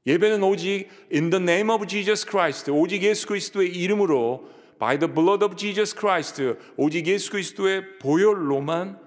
예배는 0.05 0.43
오직 0.43 0.89
in 1.13 1.31
the 1.31 1.41
name 1.41 1.71
of 1.71 1.87
Jesus 1.87 2.27
Christ, 2.29 2.73
오직 2.73 3.05
예수 3.05 3.29
그리스도의 3.29 3.71
이름으로 3.71 4.51
by 4.81 4.99
the 4.99 5.15
blood 5.15 5.45
of 5.45 5.55
Jesus 5.55 5.95
Christ, 5.97 6.43
오직 6.77 7.07
예수 7.07 7.31
그리스도의 7.31 8.01
보혈로만 8.01 9.04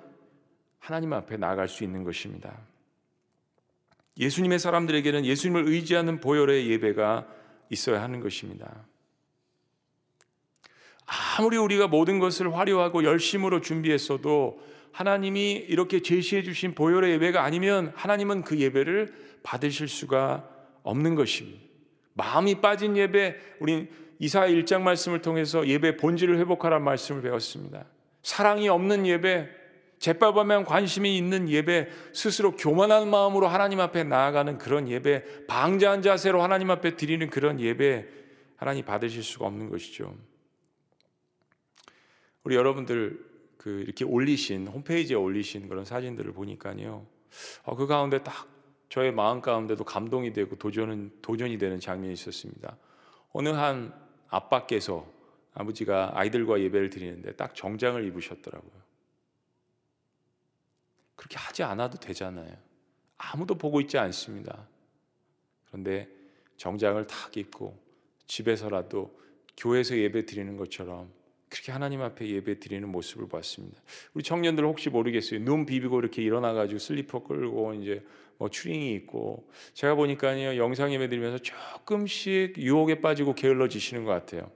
하나님 0.87 1.11
앞에 1.11 1.35
나아갈 1.35 1.67
수 1.67 1.83
있는 1.83 2.05
것입니다. 2.05 2.57
예수님의 4.17 4.57
사람들에게는 4.57 5.25
예수님을 5.25 5.67
의지하는 5.67 6.21
보혈의 6.21 6.69
예배가 6.69 7.27
있어야 7.69 8.01
하는 8.01 8.21
것입니다. 8.21 8.85
아무리 11.05 11.57
우리가 11.57 11.87
모든 11.89 12.19
것을 12.19 12.55
화려하고 12.55 13.03
열심으로 13.03 13.59
준비했어도 13.59 14.61
하나님이 14.93 15.55
이렇게 15.67 16.01
제시해 16.01 16.41
주신 16.43 16.73
보혈의 16.73 17.11
예배가 17.15 17.43
아니면 17.43 17.91
하나님은 17.93 18.43
그 18.43 18.57
예배를 18.57 19.13
받으실 19.43 19.89
수가 19.89 20.47
없는 20.83 21.15
것입니다. 21.15 21.59
마음이 22.13 22.61
빠진 22.61 22.95
예배, 22.95 23.35
우리 23.59 23.89
이사 24.19 24.47
1장 24.47 24.83
말씀을 24.83 25.21
통해서 25.21 25.67
예배 25.67 25.97
본질을 25.97 26.37
회복하라는 26.37 26.85
말씀을 26.85 27.23
배웠습니다. 27.23 27.83
사랑이 28.23 28.69
없는 28.69 29.05
예배, 29.05 29.66
제밥하면 29.99 30.63
관심이 30.63 31.17
있는 31.17 31.49
예배, 31.49 31.89
스스로 32.13 32.55
교만한 32.55 33.09
마음으로 33.09 33.47
하나님 33.47 33.79
앞에 33.79 34.03
나아가는 34.03 34.57
그런 34.57 34.87
예배, 34.87 35.45
방자한 35.47 36.01
자세로 36.01 36.41
하나님 36.41 36.69
앞에 36.69 36.95
드리는 36.95 37.29
그런 37.29 37.59
예배, 37.59 38.07
하나님 38.55 38.85
받으실 38.85 39.23
수가 39.23 39.45
없는 39.47 39.69
것이죠. 39.69 40.15
우리 42.43 42.55
여러분들 42.55 43.25
그 43.57 43.81
이렇게 43.81 44.05
올리신 44.05 44.67
홈페이지에 44.67 45.15
올리신 45.15 45.67
그런 45.67 45.83
사진들을 45.83 46.31
보니까요, 46.33 47.05
어, 47.63 47.75
그 47.75 47.87
가운데 47.87 48.23
딱 48.23 48.47
저의 48.89 49.11
마음 49.11 49.41
가운데도 49.41 49.83
감동이 49.83 50.31
되고 50.31 50.55
도전은 50.55 51.11
도전이 51.21 51.57
되는 51.57 51.79
장면이 51.79 52.13
있었습니다. 52.13 52.77
어느 53.33 53.49
한 53.49 53.93
아빠께서 54.29 55.05
아버지가 55.53 56.11
아이들과 56.13 56.61
예배를 56.61 56.89
드리는데 56.89 57.33
딱 57.33 57.55
정장을 57.55 58.05
입으셨더라고요. 58.05 58.86
그렇게 61.17 61.37
하지 61.37 61.63
않아도 61.63 61.99
되잖아요. 61.99 62.55
아무도 63.17 63.55
보고 63.55 63.81
있지 63.81 63.97
않습니다. 63.97 64.65
그런데 65.65 66.07
정장을 66.55 67.05
탁 67.07 67.35
입고 67.35 67.77
집에서라도 68.27 69.19
교회에서 69.57 69.97
예배 69.97 70.25
드리는 70.25 70.55
것처럼 70.55 71.11
그렇게 71.49 71.71
하나님 71.71 72.01
앞에 72.01 72.27
예배 72.27 72.59
드리는 72.59 72.87
모습을 72.87 73.27
봤습니다. 73.27 73.81
우리 74.13 74.23
청년들 74.23 74.63
혹시 74.65 74.89
모르겠어요. 74.89 75.39
눈 75.41 75.65
비비고 75.65 75.99
이렇게 75.99 76.21
일어나 76.21 76.53
가지고 76.53 76.79
슬리퍼 76.79 77.23
끌고 77.23 77.73
이제 77.73 78.05
뭐 78.37 78.49
추링이 78.49 78.93
있고 78.93 79.49
제가 79.73 79.95
보니까요 79.95 80.57
영상 80.57 80.93
예배 80.93 81.09
드리면서 81.09 81.39
조금씩 81.39 82.57
유혹에 82.57 83.01
빠지고 83.01 83.33
게을러지시는 83.33 84.03
것 84.03 84.11
같아요. 84.11 84.51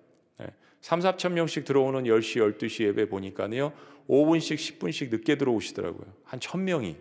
네. 0.82 0.88
3, 0.88 1.00
4천 1.00 1.34
명씩 1.34 1.65
들어오는 1.65 2.04
10시, 2.04 2.58
12시 2.58 2.86
예배 2.86 3.10
보니까요 3.10 3.74
5분씩, 4.10 4.56
10분씩 4.56 5.10
늦게 5.12 5.36
들어오시더라고요. 5.38 6.13
한 6.24 6.39
1000명이. 6.39 6.96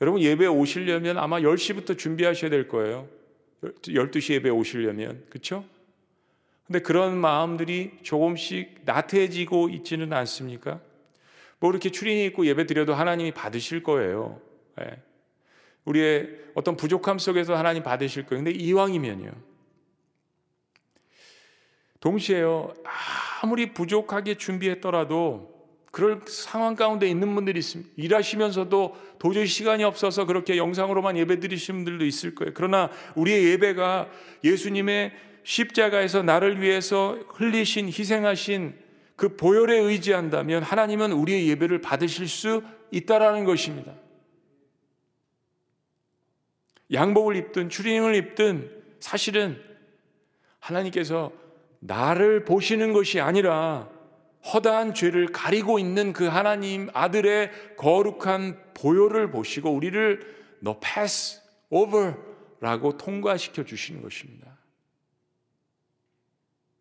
여러분 0.00 0.20
예배 0.20 0.46
오시려면 0.46 1.18
아마 1.18 1.40
10시부터 1.40 1.96
준비하셔야 1.98 2.50
될 2.50 2.68
거예요. 2.68 3.08
12시 3.62 4.34
예배 4.34 4.50
오시려면. 4.50 5.24
그렇죠? 5.30 5.64
근데 6.66 6.80
그런 6.80 7.16
마음들이 7.16 7.92
조금씩 8.02 8.82
나태해지고 8.84 9.70
있지는 9.70 10.12
않습니까? 10.12 10.80
뭐 11.60 11.70
이렇게 11.70 11.90
추리닝 11.90 12.24
입고 12.26 12.46
예배 12.46 12.66
드려도 12.66 12.94
하나님이 12.94 13.32
받으실 13.32 13.82
거예요. 13.82 14.40
네. 14.76 15.00
우리의 15.84 16.30
어떤 16.54 16.76
부족함 16.76 17.18
속에서 17.18 17.56
하나님 17.56 17.82
받으실 17.82 18.26
거예요. 18.26 18.44
근데 18.44 18.58
이왕이면요. 18.58 19.30
동시에요. 22.02 22.74
아무리 23.40 23.72
부족하게 23.72 24.36
준비했더라도 24.36 25.50
그럴 25.92 26.22
상황 26.26 26.74
가운데 26.74 27.06
있는 27.08 27.34
분들이 27.34 27.60
있습니다. 27.60 27.92
일하시면서도 27.96 28.96
도저히 29.18 29.46
시간이 29.46 29.84
없어서 29.84 30.26
그렇게 30.26 30.56
영상으로만 30.56 31.16
예배 31.16 31.38
드리시는 31.38 31.84
분들도 31.84 32.04
있을 32.04 32.34
거예요. 32.34 32.52
그러나 32.54 32.90
우리의 33.14 33.44
예배가 33.52 34.10
예수님의 34.42 35.12
십자가에서 35.44 36.22
나를 36.22 36.60
위해서 36.60 37.18
흘리신 37.28 37.86
희생하신 37.86 38.74
그 39.14 39.36
보혈에 39.36 39.78
의지한다면 39.78 40.62
하나님은 40.62 41.12
우리의 41.12 41.48
예배를 41.50 41.82
받으실 41.82 42.26
수 42.26 42.64
있다라는 42.90 43.44
것입니다. 43.44 43.92
양복을 46.92 47.36
입든 47.36 47.68
추리닝을 47.68 48.16
입든 48.16 48.82
사실은 48.98 49.60
하나님께서 50.58 51.41
나를 51.84 52.44
보시는 52.44 52.92
것이 52.92 53.20
아니라 53.20 53.90
허다한 54.52 54.94
죄를 54.94 55.26
가리고 55.26 55.78
있는 55.78 56.12
그 56.12 56.26
하나님 56.26 56.88
아들의 56.94 57.76
거룩한 57.76 58.74
보혈을 58.74 59.30
보시고 59.30 59.70
우리를 59.70 60.58
너 60.60 60.78
패스 60.80 61.40
오버라고 61.70 62.96
통과시켜 62.98 63.64
주시는 63.64 64.00
것입니다. 64.02 64.56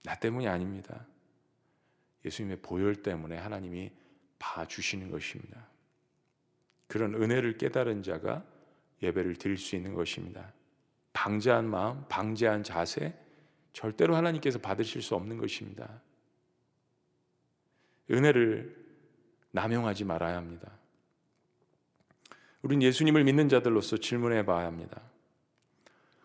나 0.04 0.16
때문이 0.16 0.48
아닙니다. 0.48 1.06
예수님의 2.24 2.58
보혈 2.62 2.98
때문에 2.98 3.38
하나님이 3.38 3.92
봐 4.38 4.68
주시는 4.68 5.10
것입니다. 5.10 5.68
그런 6.88 7.16
은혜를 7.16 7.58
깨달은 7.58 8.04
자가 8.04 8.44
예배를 9.02 9.36
드릴 9.36 9.58
수 9.58 9.76
있는 9.76 9.96
것입니다. 9.96 10.54
방제한 11.14 11.66
마음, 11.66 12.06
방제한 12.08 12.64
자세, 12.64 13.14
절대로 13.74 14.16
하나님께서 14.16 14.60
받으실 14.60 15.02
수 15.02 15.16
없는 15.16 15.38
것입니다. 15.38 16.02
은혜를 18.10 18.76
남용하지 19.52 20.06
말아야 20.06 20.36
합니다. 20.36 20.72
우린 22.62 22.82
예수님을 22.82 23.24
믿는 23.24 23.50
자들로서 23.50 23.98
질문해 23.98 24.46
봐야 24.46 24.68
합니다. 24.68 25.02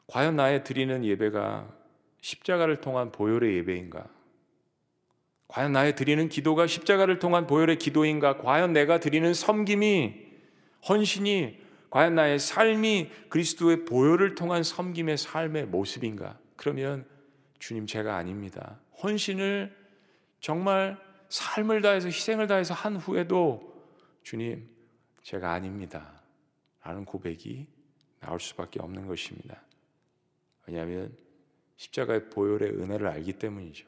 과연 0.07 0.37
나의 0.37 0.65
드리는 0.65 1.05
예배가 1.05 1.75
십자가를 2.21 2.81
통한 2.81 3.11
보혈의 3.13 3.57
예배인가? 3.57 4.09
과연 5.49 5.73
나의 5.73 5.95
드리는 5.95 6.29
기도가 6.29 6.67
십자가를 6.67 7.19
통한 7.19 7.47
보혈의 7.47 7.79
기도인가? 7.79 8.37
과연 8.39 8.73
내가 8.73 9.01
드리는 9.01 9.33
섬김이 9.33 10.27
헌신이 10.89 11.61
과연 11.91 12.15
나의 12.15 12.39
삶이 12.39 13.11
그리스도의 13.29 13.85
보혈을 13.85 14.35
통한 14.35 14.63
섬김의 14.63 15.17
삶의 15.17 15.67
모습인가? 15.67 16.39
그러면 16.57 17.07
주님 17.59 17.87
제가 17.87 18.17
아닙니다. 18.17 18.79
헌신을 19.03 19.75
정말 20.41 20.99
삶을 21.29 21.83
다해서 21.83 22.09
희생을 22.09 22.47
다해서 22.47 22.75
한 22.75 22.97
후에도 22.97 23.75
주님 24.23 24.69
제가 25.23 25.53
아닙니다. 25.53 26.23
라는 26.83 27.05
고백이 27.05 27.67
나올 28.21 28.39
수밖에 28.41 28.81
없는 28.81 29.07
것입니다. 29.07 29.63
왜냐하면 30.67 31.17
십자가의 31.77 32.31
보혈의 32.31 32.71
은혜를 32.71 33.07
알기 33.07 33.35
때문이죠. 33.35 33.87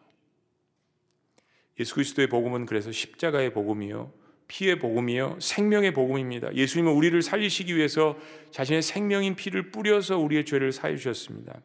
예수 1.81 1.94
그리스도의 1.94 2.28
복음은 2.28 2.66
그래서 2.66 2.90
십자가의 2.90 3.52
복음이요 3.52 4.12
피의 4.48 4.78
복음이요 4.78 5.38
생명의 5.40 5.92
복음입니다. 5.92 6.54
예수님은 6.54 6.92
우리를 6.92 7.20
살리시기 7.22 7.76
위해서 7.76 8.18
자신의 8.50 8.83
생명인 8.83 9.37
피를 9.37 9.70
뿌려서 9.70 10.18
우리의 10.18 10.44
죄를 10.44 10.72
사해 10.72 10.96
주셨습니다. 10.96 11.61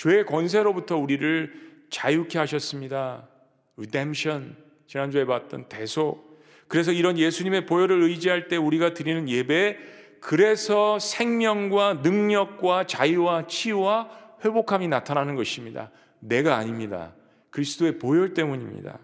죄의 0.00 0.24
권세로부터 0.24 0.96
우리를 0.96 1.52
자유케 1.90 2.38
하셨습니다. 2.38 3.28
redemption 3.76 4.56
지난주에 4.86 5.26
봤던 5.26 5.68
대소 5.68 6.24
그래서 6.68 6.90
이런 6.90 7.18
예수님의 7.18 7.66
보혈을 7.66 8.02
의지할 8.04 8.48
때 8.48 8.56
우리가 8.56 8.94
드리는 8.94 9.28
예배 9.28 9.76
그래서 10.20 10.98
생명과 10.98 12.00
능력과 12.02 12.86
자유와 12.86 13.46
치유와 13.46 14.38
회복함이 14.42 14.88
나타나는 14.88 15.34
것입니다. 15.34 15.90
내가 16.18 16.56
아닙니다. 16.56 17.14
그리스도의 17.50 17.98
보혈 17.98 18.32
때문입니다. 18.32 18.98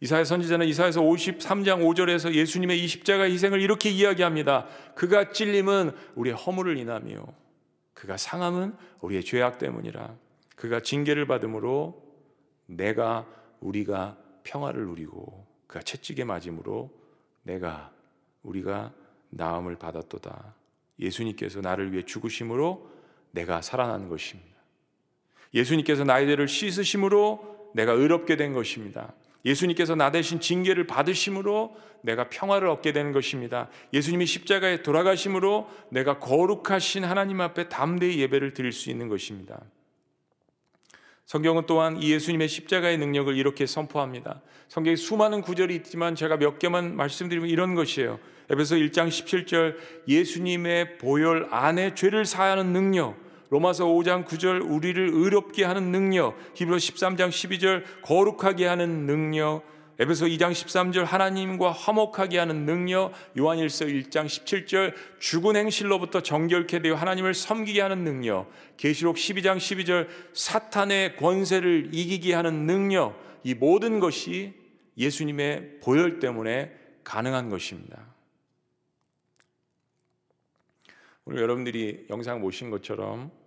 이사야 0.00 0.24
선지자는 0.24 0.66
이사야서 0.66 1.02
53장 1.02 1.82
5절에서 1.82 2.32
예수님의 2.32 2.82
이 2.82 2.86
십자가 2.86 3.24
희생을 3.24 3.60
이렇게 3.60 3.90
이야기합니다. 3.90 4.66
그가 4.94 5.30
찔림은 5.30 5.90
우리의 6.14 6.36
허물을 6.36 6.78
인하며 6.78 7.47
그가 7.98 8.16
상함은 8.16 8.76
우리의 9.00 9.24
죄악 9.24 9.58
때문이라. 9.58 10.14
그가 10.54 10.78
징계를 10.78 11.26
받음으로 11.26 12.00
내가 12.66 13.26
우리가 13.58 14.16
평화를 14.44 14.86
누리고 14.86 15.44
그가 15.66 15.82
채찍에 15.82 16.22
맞음으로 16.22 16.92
내가 17.42 17.92
우리가 18.44 18.92
나음을 19.30 19.76
받았도다. 19.76 20.54
예수님께서 21.00 21.60
나를 21.60 21.92
위해 21.92 22.04
죽으심으로 22.04 22.88
내가 23.32 23.62
살아난 23.62 24.08
것입니다. 24.08 24.56
예수님께서 25.52 26.04
나의 26.04 26.28
죄를 26.28 26.46
씻으심으로 26.46 27.72
내가 27.74 27.92
의롭게 27.92 28.36
된 28.36 28.52
것입니다. 28.52 29.12
예수님께서 29.48 29.94
나 29.94 30.10
대신 30.10 30.40
징계를 30.40 30.86
받으심으로 30.86 31.74
내가 32.02 32.28
평화를 32.28 32.68
얻게 32.68 32.92
되는 32.92 33.12
것입니다. 33.12 33.68
예수님이 33.92 34.26
십자가에 34.26 34.82
돌아가심으로 34.82 35.68
내가 35.90 36.18
거룩하신 36.18 37.04
하나님 37.04 37.40
앞에 37.40 37.68
담대히 37.68 38.20
예배를 38.20 38.54
드릴 38.54 38.72
수 38.72 38.90
있는 38.90 39.08
것입니다. 39.08 39.60
성경은 41.24 41.64
또한 41.66 42.00
이 42.02 42.10
예수님의 42.12 42.48
십자가의 42.48 42.98
능력을 42.98 43.36
이렇게 43.36 43.66
선포합니다. 43.66 44.40
성경에 44.68 44.96
수많은 44.96 45.42
구절이 45.42 45.74
있지만 45.76 46.14
제가 46.14 46.38
몇 46.38 46.58
개만 46.58 46.96
말씀드리면 46.96 47.48
이런 47.48 47.74
것이에요. 47.74 48.18
에베소 48.50 48.76
1장 48.76 49.08
17절 49.08 49.76
예수님의 50.08 50.98
보혈 50.98 51.48
안에 51.50 51.94
죄를 51.94 52.24
사하는 52.24 52.72
능력 52.72 53.27
로마서 53.50 53.86
5장 53.86 54.26
9절 54.26 54.68
우리를 54.68 55.10
의롭게 55.12 55.64
하는 55.64 55.90
능력, 55.90 56.36
히브리 56.54 56.76
13장 56.76 57.28
12절 57.30 57.82
거룩하게 58.02 58.66
하는 58.66 59.06
능력, 59.06 59.62
에베소 60.00 60.26
2장 60.26 60.52
13절 60.52 61.04
하나님과 61.04 61.72
화목하게 61.72 62.38
하는 62.38 62.66
능력, 62.66 63.12
요한일서 63.36 63.86
1장 63.86 64.26
17절 64.26 64.94
죽은 65.18 65.56
행실로부터 65.56 66.20
정결케 66.20 66.82
되어 66.82 66.94
하나님을 66.94 67.34
섬기게 67.34 67.80
하는 67.80 68.04
능력, 68.04 68.48
계시록 68.76 69.16
12장 69.16 69.56
12절 69.56 70.08
사탄의 70.34 71.16
권세를 71.16 71.88
이기게 71.92 72.34
하는 72.34 72.66
능력, 72.66 73.18
이 73.42 73.54
모든 73.54 73.98
것이 73.98 74.54
예수님의 74.96 75.80
보혈 75.82 76.20
때문에 76.20 76.72
가능한 77.02 77.48
것입니다. 77.48 78.06
오늘 81.24 81.42
여러분들이 81.42 82.06
영상 82.08 82.40
보신 82.40 82.70
것처럼 82.70 83.30
어, 83.30 83.37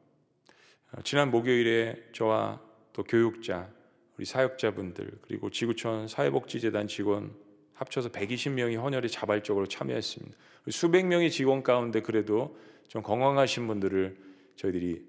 지난 1.04 1.32
목요일에 1.32 2.10
저와 2.12 2.60
또 2.94 3.04
교육자, 3.04 3.70
우리 4.18 4.26
사역자분들 4.26 5.20
그리고 5.22 5.50
지구촌 5.50 6.08
사회복지재단 6.08 6.88
직원 6.88 7.34
합쳐서 7.74 8.10
120명이 8.10 8.80
헌혈에 8.80 9.08
자발적으로 9.08 9.66
참여했습니다. 9.68 10.38
수백 10.70 11.08
명의 11.08 11.32
직원 11.32 11.64
가운데 11.64 12.02
그래도 12.02 12.58
좀 12.88 13.02
건강하신 13.02 13.68
분들을 13.68 14.18
저희들이 14.58 15.04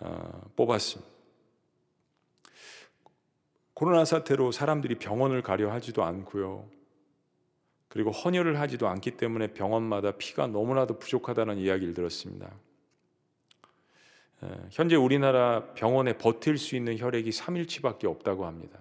어, 0.00 0.50
뽑았습니다. 0.54 1.10
코로나 3.74 4.04
사태로 4.04 4.52
사람들이 4.52 4.96
병원을 4.96 5.42
가려 5.42 5.72
하지도 5.72 6.04
않고요. 6.04 6.68
그리고 7.88 8.10
헌혈을 8.10 8.60
하지도 8.60 8.86
않기 8.86 9.12
때문에 9.12 9.48
병원마다 9.54 10.12
피가 10.12 10.46
너무나도 10.46 10.98
부족하다는 10.98 11.58
이야기를 11.58 11.94
들었습니다. 11.94 12.54
예, 14.44 14.48
현재 14.70 14.96
우리나라 14.96 15.72
병원에 15.74 16.18
버틸 16.18 16.58
수 16.58 16.76
있는 16.76 16.98
혈액이 16.98 17.30
3일치밖에 17.30 18.04
없다고 18.04 18.46
합니다. 18.46 18.78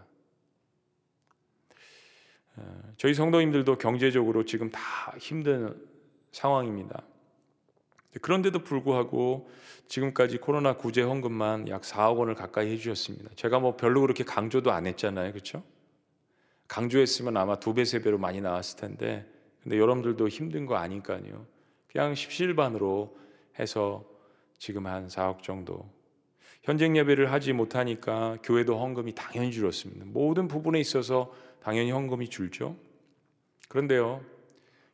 예, 2.59 2.63
저희 2.97 3.13
성도님들도 3.13 3.77
경제적으로 3.77 4.45
지금 4.45 4.69
다 4.69 4.81
힘든 5.19 5.75
상황입니다. 6.31 7.03
그런데도 8.21 8.59
불구하고 8.59 9.49
지금까지 9.87 10.37
코로나 10.37 10.75
구제 10.75 11.01
헌금만 11.01 11.69
약 11.69 11.81
4억 11.81 12.17
원을 12.17 12.35
가까이 12.35 12.71
해주셨습니다. 12.71 13.31
제가 13.35 13.59
뭐 13.59 13.77
별로 13.77 14.01
그렇게 14.01 14.23
강조도 14.23 14.71
안 14.71 14.85
했잖아요, 14.85 15.31
그렇죠? 15.31 15.63
강조했으면 16.67 17.35
아마 17.37 17.57
두 17.59 17.73
배, 17.73 17.83
세 17.85 18.01
배로 18.01 18.17
많이 18.17 18.41
나왔을 18.41 18.79
텐데, 18.79 19.25
근데 19.61 19.77
여러분들도 19.77 20.27
힘든 20.27 20.65
거 20.65 20.75
아니까요. 20.75 21.45
그냥 21.87 22.15
십실반으로 22.15 23.17
해서 23.59 24.05
지금 24.61 24.85
한 24.85 25.07
4억 25.07 25.41
정도. 25.41 25.91
현직 26.61 26.95
예배를 26.95 27.31
하지 27.31 27.51
못하니까 27.51 28.37
교회도 28.43 28.79
헌금이 28.79 29.15
당연히 29.15 29.51
줄었습니다. 29.51 30.05
모든 30.05 30.47
부분에 30.47 30.79
있어서 30.79 31.33
당연히 31.63 31.89
헌금이 31.89 32.29
줄죠. 32.29 32.77
그런데요, 33.69 34.23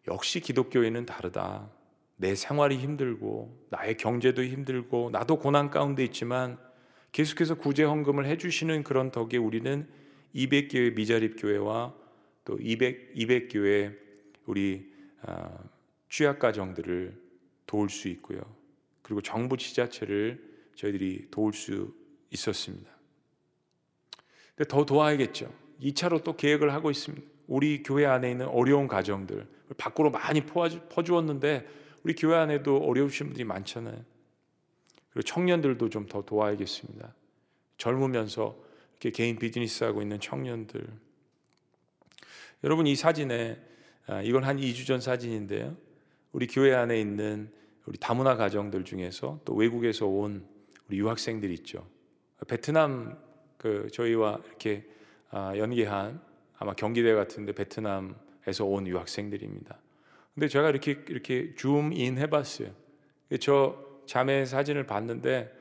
역시 0.07 0.39
기독교회는 0.39 1.05
다르다. 1.05 1.69
내 2.15 2.33
생활이 2.33 2.77
힘들고, 2.77 3.67
나의 3.69 3.97
경제도 3.97 4.41
힘들고, 4.41 5.09
나도 5.11 5.37
고난 5.37 5.69
가운데 5.69 6.01
있지만, 6.05 6.57
계속해서 7.11 7.55
구제 7.55 7.83
헌금을 7.83 8.25
해주시는 8.25 8.85
그런 8.85 9.11
덕에 9.11 9.35
우리는 9.35 9.85
200개의 10.33 10.95
미자립 10.95 11.35
교회와 11.41 11.93
또 12.45 12.57
200, 12.57 13.15
200교회 13.15 13.97
우리 14.45 14.93
아, 15.23 15.49
취약 16.07 16.39
가정들을 16.39 17.21
도울 17.65 17.89
수 17.89 18.07
있고요. 18.07 18.56
그리고 19.07 19.21
정부 19.21 19.55
지자체를 19.55 20.43
저희들이 20.75 21.29
도울 21.31 21.53
수 21.53 21.95
있었습니다. 22.29 22.91
근데 24.53 24.67
더 24.67 24.85
도와야겠죠. 24.85 25.49
2차로 25.81 26.25
또 26.25 26.35
계획을 26.35 26.73
하고 26.73 26.91
있습니다. 26.91 27.25
우리 27.47 27.83
교회 27.83 28.05
안에 28.05 28.29
있는 28.29 28.47
어려운 28.49 28.89
가정들 28.89 29.47
밖으로 29.77 30.11
많이 30.11 30.41
퍼주었는데 30.45 31.65
우리 32.03 32.15
교회 32.15 32.35
안에도 32.35 32.79
어려우신 32.79 33.27
분들이 33.27 33.45
많잖아요. 33.45 34.03
그리고 35.11 35.23
청년들도 35.23 35.87
좀 35.89 36.07
더 36.09 36.25
도와야겠습니다. 36.25 37.15
젊으면서 37.77 38.61
이렇게 38.91 39.11
개인 39.11 39.39
비즈니스 39.39 39.85
하고 39.85 40.01
있는 40.01 40.19
청년들. 40.19 40.85
여러분 42.65 42.87
이 42.87 42.95
사진에 42.97 43.57
아, 44.07 44.21
이건 44.21 44.43
한 44.43 44.57
2주 44.57 44.85
전 44.85 44.99
사진인데요. 44.99 45.77
우리 46.33 46.45
교회 46.47 46.73
안에 46.73 46.99
있는 46.99 47.55
우리 47.87 47.97
다문화 47.97 48.35
가정들 48.35 48.83
중에서 48.83 49.39
또 49.45 49.55
외국에서 49.55 50.05
온 50.05 50.45
우리 50.87 50.99
유학생들 50.99 51.49
있죠. 51.51 51.87
베트남 52.47 53.17
그 53.57 53.89
저희와 53.91 54.41
이렇게 54.45 54.85
아, 55.29 55.57
연계한 55.57 56.21
아마 56.57 56.73
경기대 56.73 57.13
같은데 57.13 57.53
베트남에서 57.53 58.65
온 58.65 58.87
유학생들입니다. 58.87 59.79
근데 60.33 60.47
제가 60.47 60.69
이렇게 60.69 61.03
이렇게 61.07 61.55
줌인 61.55 62.17
해봤어요. 62.17 62.69
저 63.39 63.83
자매 64.05 64.45
사진을 64.45 64.85
봤는데 64.85 65.51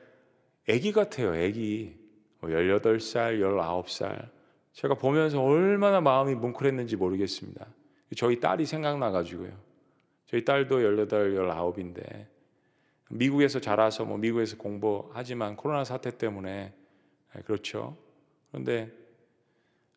아기 0.68 0.92
같아요. 0.92 1.32
아기 1.32 1.96
18살, 2.42 3.38
뭐 3.40 3.82
19살. 3.82 4.30
제가 4.72 4.94
보면서 4.94 5.42
얼마나 5.42 6.00
마음이 6.00 6.34
뭉클했는지 6.34 6.96
모르겠습니다. 6.96 7.66
저희 8.16 8.38
딸이 8.38 8.66
생각나가지고요. 8.66 9.65
저희 10.26 10.44
딸도 10.44 10.82
18, 10.82 11.34
19인데 11.34 12.26
미국에서 13.10 13.60
자라서 13.60 14.04
뭐 14.04 14.18
미국에서 14.18 14.56
공부하지만 14.56 15.56
코로나 15.56 15.84
사태 15.84 16.16
때문에 16.16 16.74
네, 17.34 17.42
그렇죠. 17.42 17.96
그런데 18.50 18.92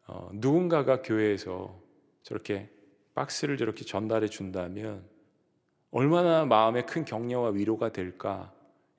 어, 0.07 0.29
누군가가 0.33 1.01
교회에서 1.01 1.79
저렇게 2.23 2.69
박스를 3.15 3.57
저렇게 3.57 3.83
전달해 3.85 4.27
준다면 4.27 5.03
얼마나 5.91 6.45
마음에 6.45 6.83
큰 6.83 7.05
격려와 7.05 7.49
위로가 7.49 7.91
될까? 7.91 8.53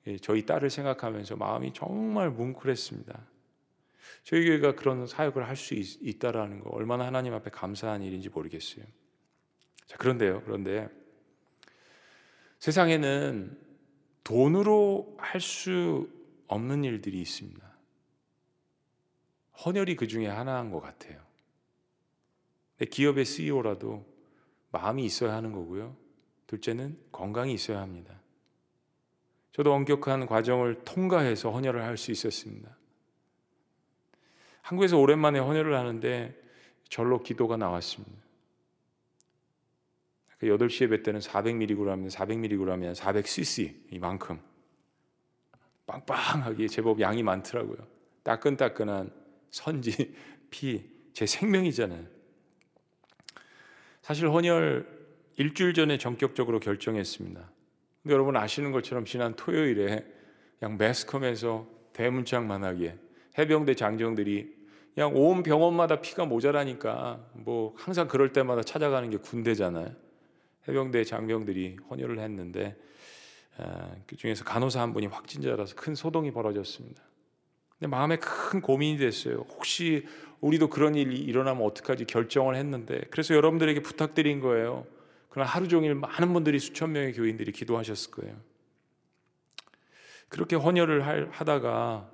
예, 0.07 0.17
저희 0.17 0.45
딸을 0.45 0.69
생각하면서 0.69 1.37
마음이 1.37 1.73
정말 1.73 2.29
뭉클했습니다. 2.31 3.27
저희 4.23 4.45
교회가 4.45 4.75
그런 4.75 5.07
사역을 5.07 5.47
할 5.47 5.55
수 5.55 5.75
있다라는 5.75 6.59
거 6.59 6.69
얼마나 6.71 7.05
하나님 7.05 7.33
앞에 7.33 7.49
감사한 7.51 8.01
일인지 8.03 8.29
모르겠어요. 8.29 8.83
자, 9.85 9.97
그런데요. 9.97 10.41
그런데 10.43 10.89
세상에는 12.61 13.57
돈으로 14.23 15.15
할 15.17 15.41
수 15.41 16.07
없는 16.47 16.83
일들이 16.83 17.19
있습니다. 17.21 17.59
헌혈이 19.65 19.95
그 19.95 20.07
중에 20.07 20.27
하나인 20.27 20.69
것 20.69 20.79
같아요. 20.79 21.19
기업의 22.87 23.25
CEO라도 23.25 24.05
마음이 24.71 25.03
있어야 25.05 25.33
하는 25.33 25.53
거고요. 25.53 25.95
둘째는 26.45 26.99
건강이 27.11 27.53
있어야 27.53 27.81
합니다. 27.81 28.19
저도 29.53 29.73
엄격한 29.73 30.27
과정을 30.27 30.83
통과해서 30.83 31.51
헌혈을 31.51 31.81
할 31.83 31.97
수 31.97 32.11
있었습니다. 32.11 32.77
한국에서 34.61 34.99
오랜만에 34.99 35.39
헌혈을 35.39 35.75
하는데 35.75 36.39
절로 36.89 37.23
기도가 37.23 37.57
나왔습니다. 37.57 38.21
8시에 40.47 40.89
그뵐 40.89 41.03
때는 41.03 41.19
400mg이면 41.19 42.09
400mg이면 42.11 42.95
400cc 42.95 43.73
이만큼 43.91 44.39
빵빵하게 45.85 46.67
제법 46.67 46.99
양이 47.01 47.21
많더라고요. 47.23 47.77
따끈따끈한 48.23 49.11
선지 49.49 50.15
피 50.49 50.91
제 51.13 51.25
생명이잖아요. 51.25 52.05
사실 54.01 54.29
헌혈 54.29 54.87
일주일 55.37 55.73
전에 55.73 55.97
전격적으로 55.97 56.59
결정했습니다. 56.59 57.51
근데 58.03 58.13
여러분 58.13 58.35
아시는 58.35 58.71
것처럼 58.71 59.05
지난 59.05 59.35
토요일에 59.35 60.05
그냥 60.59 60.77
매스컴에서 60.77 61.67
대문짝만하게 61.93 62.97
해병대 63.37 63.75
장정들이 63.75 64.61
그냥 64.93 65.15
온 65.15 65.43
병원마다 65.43 66.01
피가 66.01 66.25
모자라니까 66.25 67.25
뭐 67.33 67.73
항상 67.77 68.07
그럴 68.07 68.33
때마다 68.33 68.61
찾아가는 68.61 69.09
게 69.09 69.17
군대잖아요. 69.17 69.95
해병대 70.67 71.03
장병들이 71.03 71.77
헌혈을 71.89 72.19
했는데 72.19 72.75
아, 73.57 73.95
그 74.07 74.15
중에서 74.15 74.43
간호사 74.43 74.81
한 74.81 74.93
분이 74.93 75.07
확진자라서 75.07 75.75
큰 75.75 75.95
소동이 75.95 76.31
벌어졌습니다. 76.31 77.01
근데 77.77 77.87
마음에 77.87 78.17
큰 78.17 78.61
고민이 78.61 78.97
됐어요. 78.97 79.45
혹시 79.49 80.05
우리도 80.39 80.69
그런 80.69 80.95
일이 80.95 81.17
일어나면 81.19 81.63
어떡하지 81.63 82.05
결정을 82.05 82.55
했는데 82.55 83.01
그래서 83.11 83.35
여러분들에게 83.35 83.81
부탁드린 83.81 84.39
거예요. 84.39 84.85
그러나 85.29 85.49
하루 85.49 85.67
종일 85.67 85.95
많은 85.95 86.33
분들이 86.33 86.59
수천 86.59 86.91
명의 86.91 87.13
교인들이 87.13 87.51
기도하셨을 87.51 88.11
거예요. 88.11 88.35
그렇게 90.29 90.55
헌혈을 90.55 91.31
하다가 91.31 92.09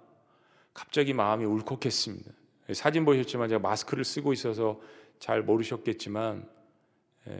갑자기 0.73 1.13
마음이 1.13 1.45
울컥했습니다. 1.45 2.31
사진 2.73 3.05
보셨지만 3.05 3.49
제가 3.49 3.59
마스크를 3.59 4.03
쓰고 4.03 4.33
있어서 4.33 4.79
잘 5.19 5.41
모르셨겠지만 5.41 6.47
예, 6.47 6.56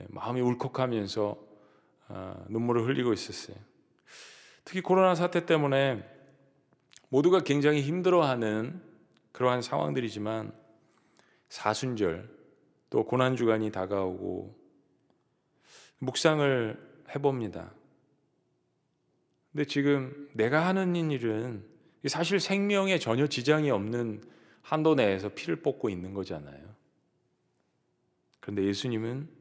마음이 0.10 0.42
울컥하면서 0.42 1.48
아, 2.10 2.46
눈물을 2.48 2.86
흘리고 2.86 3.14
있었어요. 3.14 3.58
특히 4.64 4.82
코로나 4.82 5.16
사태 5.16 5.46
때문에 5.46 6.04
모두가 7.10 7.42
굉장히 7.42 7.82
힘들어하는 7.82 8.82
그러한 9.32 9.62
상황들이지만 9.62 10.52
사순절 11.50 12.30
또 12.90 13.06
고난 13.06 13.36
주간이 13.36 13.72
다가오고 13.72 14.58
묵상을 16.00 17.06
해봅니다. 17.16 17.72
근데 19.52 19.66
지금 19.66 20.30
내가 20.34 20.66
하는 20.66 20.96
일은 21.12 21.66
사실 22.08 22.40
생명에 22.40 23.00
전혀 23.00 23.28
지장이 23.28 23.72
없는 23.72 24.24
한도 24.62 24.96
내에서 24.96 25.30
피를 25.30 25.58
뽑고 25.58 25.90
있는 25.90 26.14
거잖아요. 26.14 26.76
그런데 28.40 28.64
예수님은 28.66 29.37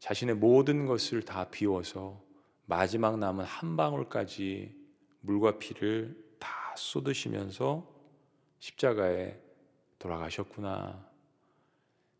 자신의 0.00 0.36
모든 0.36 0.86
것을 0.86 1.22
다 1.22 1.48
비워서 1.50 2.22
마지막 2.66 3.18
남은 3.18 3.44
한 3.44 3.76
방울까지 3.76 4.74
물과 5.20 5.58
피를 5.58 6.16
다 6.38 6.74
쏟으시면서 6.76 7.86
십자가에 8.58 9.38
돌아가셨구나. 9.98 11.04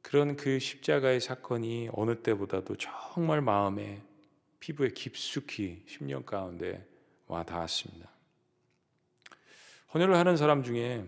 그런 0.03 0.37
그 0.37 0.59
십자가의 0.59 1.21
사건이 1.21 1.91
어느 1.93 2.23
때보다도 2.23 2.77
정말 2.77 3.41
마음에 3.41 4.03
피부에 4.61 4.91
깊숙이 4.91 5.85
10년 5.89 6.25
가운데 6.25 6.87
와 7.27 7.43
닿았습니다. 7.43 8.09
헌혈을 9.93 10.15
하는 10.15 10.37
사람 10.37 10.63
중에 10.63 11.05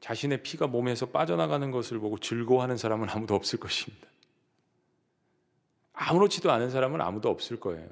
자신의 0.00 0.42
피가 0.42 0.66
몸에서 0.66 1.06
빠져나가는 1.06 1.70
것을 1.70 1.98
보고 1.98 2.18
즐거워하는 2.18 2.76
사람은 2.76 3.08
아무도 3.10 3.34
없을 3.34 3.60
것입니다. 3.60 4.09
아무렇지도 6.02 6.50
않은 6.50 6.70
사람은 6.70 7.02
아무도 7.02 7.28
없을 7.28 7.60
거예요. 7.60 7.86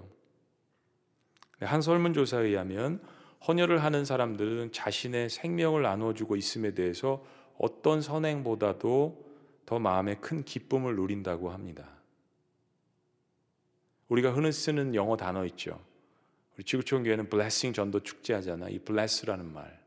한 1.61 1.83
설문조사에 1.83 2.47
의하면 2.47 3.03
헌혈을 3.47 3.85
하는 3.85 4.07
사람들은 4.07 4.73
자신의 4.73 5.29
생명을 5.29 5.83
나눠주고 5.83 6.35
있음에 6.35 6.73
대해서 6.73 7.23
어떤 7.59 8.01
선행보다도 8.01 9.27
더 9.67 9.79
마음에 9.79 10.15
큰 10.15 10.43
기쁨을 10.43 10.97
누린다고 10.97 11.51
합니다. 11.51 11.87
우리가 14.09 14.33
흔히 14.33 14.53
쓰는 14.53 14.95
영어 14.95 15.19
단어 15.19 15.45
있죠. 15.45 15.79
우리 16.57 16.65
지구촌 16.65 17.05
교회는 17.05 17.29
blessing 17.29 17.77
전도 17.77 18.01
축제 18.01 18.33
하잖아. 18.33 18.71
이 18.71 18.79
bless라는 18.79 19.53
말. 19.53 19.79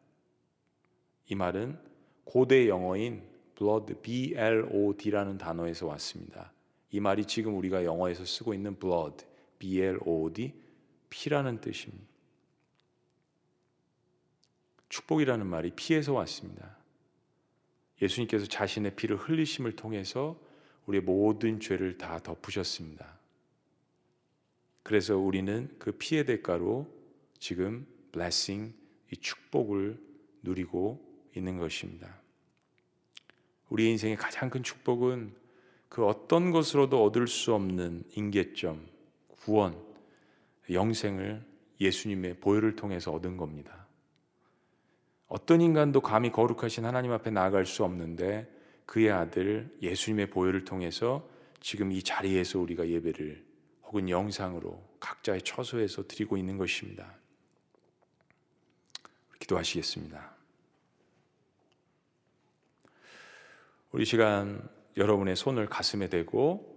이 1.26 1.34
말은 1.34 1.80
고대 2.24 2.70
영어인 2.70 3.24
blood, 3.56 3.96
B-L-O-D라는 4.04 5.40
단어에서 5.40 5.88
왔습니다. 5.88 6.52
이 6.92 7.00
말이 7.00 7.26
지금 7.26 7.58
우리가 7.58 7.86
영어에서 7.86 8.26
쓰고 8.26 8.54
있는 8.54 8.78
blood, 8.78 9.26
B-L-O-D, 9.60 10.54
피라는 11.10 11.62
뜻입니다. 11.62 12.06
축복이라는 14.90 15.48
말이 15.48 15.72
피에서 15.72 16.14
왔습니다. 16.14 16.78
예수님께서 18.02 18.46
자신의 18.46 18.96
피를 18.96 19.16
흘리심을 19.16 19.76
통해서 19.76 20.38
우리의 20.86 21.04
모든 21.04 21.60
죄를 21.60 21.98
다 21.98 22.20
덮으셨습니다. 22.20 23.20
그래서 24.84 25.18
우리는 25.18 25.74
그 25.80 25.92
피의 25.94 26.26
대가로 26.26 26.88
지금 27.40 27.88
blessing, 28.12 28.76
이 29.12 29.16
축복을 29.16 29.98
누리고 30.44 31.00
있는 31.36 31.58
것입니다. 31.58 32.20
우리 33.70 33.90
인생의 33.92 34.18
가장 34.18 34.50
큰 34.50 34.64
축복은 34.64 35.34
그 35.92 36.06
어떤 36.06 36.52
것으로도 36.52 37.04
얻을 37.04 37.28
수 37.28 37.54
없는 37.54 38.06
인계점, 38.16 38.88
구원, 39.28 39.78
영생을 40.72 41.46
예수님의 41.82 42.40
보혈을 42.40 42.78
통해서 42.78 43.12
얻은 43.12 43.36
겁니다. 43.36 43.88
어떤 45.28 45.60
인간도 45.60 46.00
감히 46.00 46.32
거룩하신 46.32 46.86
하나님 46.86 47.12
앞에 47.12 47.30
나아갈 47.30 47.66
수 47.66 47.84
없는데 47.84 48.50
그의 48.86 49.12
아들 49.12 49.78
예수님의 49.82 50.30
보혈을 50.30 50.64
통해서 50.64 51.28
지금 51.60 51.92
이 51.92 52.02
자리에서 52.02 52.60
우리가 52.60 52.88
예배를 52.88 53.46
혹은 53.84 54.08
영상으로 54.08 54.82
각자의 55.02 55.42
처소에서 55.42 56.08
드리고 56.08 56.38
있는 56.38 56.58
것입니다. 56.58 57.18
기도하시겠습니다. 59.42 60.38
우리 63.92 64.06
시간 64.06 64.70
여러분의 64.98 65.36
손을 65.36 65.68
가슴에 65.68 66.10
대고 66.10 66.72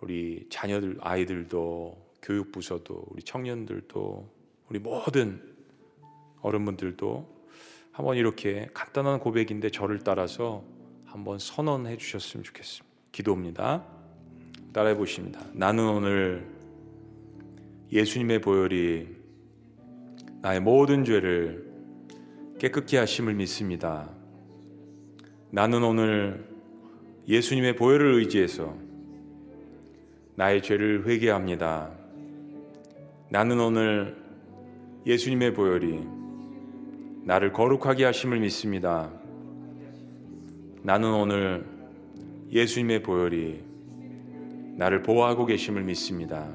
우리 0.00 0.46
자녀들 0.48 0.98
아이들도 1.00 2.10
교육부서도 2.22 3.06
우리 3.10 3.22
청년들도 3.22 4.30
우리 4.68 4.78
모든 4.78 5.42
어른분들도 6.40 7.40
한번 7.92 8.16
이렇게 8.16 8.68
간단한 8.72 9.20
고백인데 9.20 9.70
저를 9.70 9.98
따라서 9.98 10.64
한번 11.04 11.38
선언해 11.38 11.96
주셨으면 11.96 12.44
좋겠습니다. 12.44 12.88
기도입니다. 13.12 13.84
따라해 14.72 14.96
보십니다. 14.96 15.44
나는 15.52 15.88
오늘 15.88 16.46
예수님의 17.90 18.40
보혈이 18.40 19.08
나의 20.42 20.60
모든 20.60 21.04
죄를 21.04 21.68
깨끗게 22.58 22.98
하심을 22.98 23.34
믿습니다. 23.34 24.08
나는 25.50 25.82
오늘 25.82 26.48
예수님의 27.30 27.76
보혈을 27.76 28.14
의지해서 28.14 28.76
나의 30.34 30.60
죄를 30.62 31.06
회개합니다. 31.06 31.92
나는 33.28 33.60
오늘 33.60 34.16
예수님의 35.06 35.54
보혈이 35.54 36.04
나를 37.22 37.52
거룩하게 37.52 38.04
하심을 38.06 38.40
믿습니다. 38.40 39.12
나는 40.82 41.14
오늘 41.14 41.64
예수님의 42.50 43.04
보혈이 43.04 43.62
나를 44.76 45.02
보호하고 45.02 45.46
계심을 45.46 45.84
믿습니다. 45.84 46.52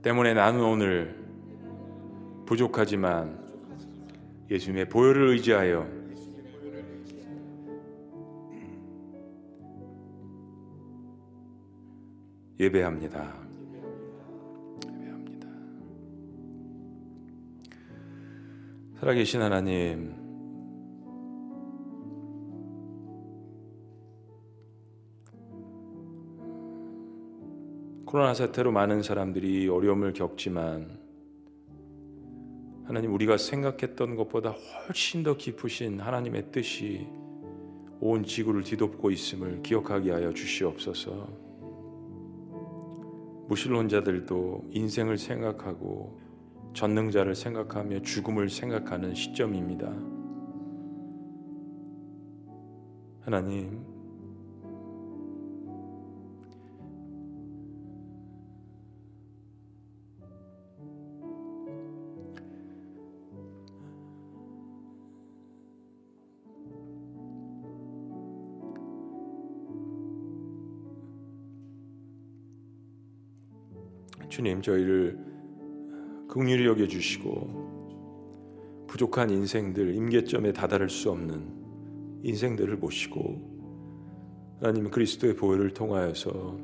때문에 0.00 0.32
나는 0.32 0.62
오늘 0.62 1.14
부족하지만 2.46 3.38
예수님의 4.50 4.88
보혈을 4.88 5.28
의지하여 5.28 5.97
예배합니다. 12.60 13.34
예배합니다. 14.84 15.48
살아계신 18.98 19.40
하나님, 19.40 20.12
코로나 28.04 28.34
사태로 28.34 28.72
많은 28.72 29.02
사람들이 29.02 29.68
어려움을 29.68 30.12
겪지만 30.14 30.98
하나님 32.84 33.12
우리가 33.12 33.36
생각했던 33.36 34.16
것보다 34.16 34.50
훨씬 34.50 35.22
더 35.22 35.36
깊으신 35.36 36.00
하나님의 36.00 36.50
뜻이 36.50 37.06
온 38.00 38.24
지구를 38.24 38.64
뒤덮고 38.64 39.10
있음을 39.10 39.62
기억하게 39.62 40.10
하여 40.12 40.32
주시옵소서. 40.32 41.47
무신론자들도 43.48 44.66
인생을 44.70 45.18
생각하고 45.18 46.20
전능자를 46.74 47.34
생각하며 47.34 48.02
죽음을 48.02 48.50
생각하는 48.50 49.14
시점입니다. 49.14 49.88
하나님, 53.22 53.84
주님 74.38 74.62
저희를 74.62 75.18
긍휼히 76.28 76.64
여겨 76.64 76.86
주시고 76.86 78.86
부족한 78.86 79.30
인생들 79.30 79.96
임계점에 79.96 80.52
다다를 80.52 80.88
수 80.88 81.10
없는 81.10 81.42
인생들을 82.22 82.78
보시고 82.78 83.58
하나님 84.60 84.92
그리스도의 84.92 85.34
보혈을 85.34 85.74
통하여서 85.74 86.56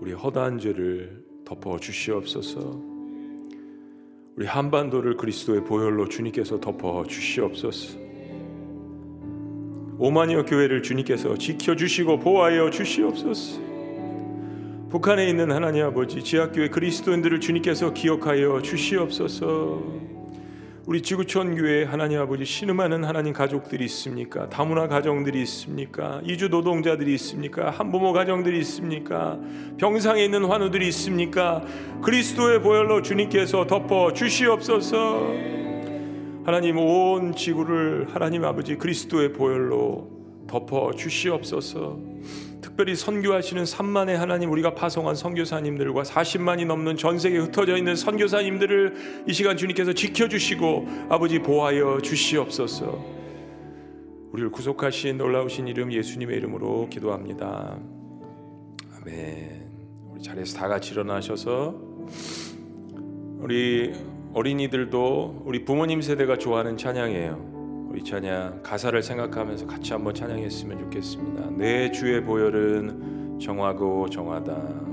우리 0.00 0.12
허다한 0.12 0.58
죄를 0.58 1.24
덮어 1.44 1.78
주시옵소서. 1.78 2.82
우리 4.34 4.46
한반도를 4.46 5.16
그리스도의 5.16 5.64
보혈로 5.64 6.08
주님께서 6.08 6.58
덮어 6.58 7.04
주시옵소서. 7.06 7.96
오마니어 10.00 10.46
교회를 10.46 10.82
주님께서 10.82 11.36
지켜 11.36 11.76
주시고 11.76 12.18
보호하여 12.18 12.70
주시옵소서. 12.70 13.67
북한에 14.90 15.28
있는 15.28 15.52
하나님 15.52 15.84
아버지 15.84 16.24
지하교회 16.24 16.68
그리스도인들을 16.68 17.40
주님께서 17.40 17.92
기억하여 17.92 18.62
주시옵소서. 18.62 19.82
우리 20.86 21.02
지구촌 21.02 21.56
교회 21.56 21.84
하나님 21.84 22.18
아버지 22.20 22.46
신음하는 22.46 23.04
하나님 23.04 23.34
가족들이 23.34 23.84
있습니까? 23.84 24.48
다문화 24.48 24.88
가정들이 24.88 25.42
있습니까? 25.42 26.22
이주 26.24 26.48
노동자들이 26.48 27.12
있습니까? 27.16 27.68
한부모 27.68 28.14
가정들이 28.14 28.58
있습니까? 28.60 29.38
병상에 29.76 30.24
있는 30.24 30.46
환우들이 30.46 30.88
있습니까? 30.88 31.62
그리스도의 32.00 32.62
보혈로 32.62 33.02
주님께서 33.02 33.66
덮어 33.66 34.14
주시옵소서. 34.14 35.32
하나님 36.44 36.78
온 36.78 37.34
지구를 37.36 38.06
하나님 38.08 38.46
아버지 38.46 38.76
그리스도의 38.76 39.34
보혈로 39.34 40.08
덮어 40.48 40.92
주시옵소서. 40.96 41.98
특별히 42.78 42.94
선교하시는 42.94 43.64
3만의 43.64 44.14
하나님 44.14 44.52
우리가 44.52 44.72
파송한 44.76 45.16
선교사님들과 45.16 46.04
40만이 46.04 46.64
넘는 46.64 46.96
전 46.96 47.18
세계에 47.18 47.40
흩어져 47.40 47.76
있는 47.76 47.96
선교사님들을 47.96 49.24
이 49.26 49.32
시간 49.32 49.56
주님께서 49.56 49.92
지켜주시고 49.92 50.86
아버지 51.08 51.40
보하여 51.40 52.00
주시옵소서. 52.00 53.04
우리를 54.30 54.52
구속하신 54.52 55.18
놀라우신 55.18 55.66
이름 55.66 55.92
예수님의 55.92 56.36
이름으로 56.36 56.88
기도합니다. 56.88 57.80
아멘. 59.00 59.70
우리 60.12 60.22
자리에서 60.22 60.56
다 60.56 60.68
같이 60.68 60.92
일어나셔서 60.92 61.74
우리 63.40 63.92
어린이들도 64.34 65.42
우리 65.44 65.64
부모님 65.64 66.00
세대가 66.00 66.38
좋아하는 66.38 66.76
찬양이에요. 66.76 67.57
우리 67.88 68.04
찬양 68.04 68.62
가사를 68.62 69.02
생각하면서 69.02 69.66
같이 69.66 69.92
한번 69.92 70.14
찬양했으면 70.14 70.78
좋겠습니다. 70.78 71.50
내 71.56 71.90
주의 71.90 72.22
보혈은 72.22 73.38
정하고 73.40 74.08
정하다. 74.10 74.88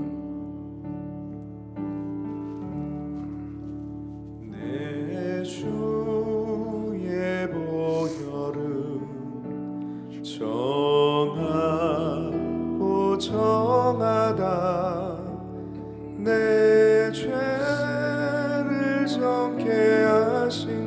내 16.18 17.12
죄를 17.12 19.06
정케 19.06 20.02
하신 20.04 20.85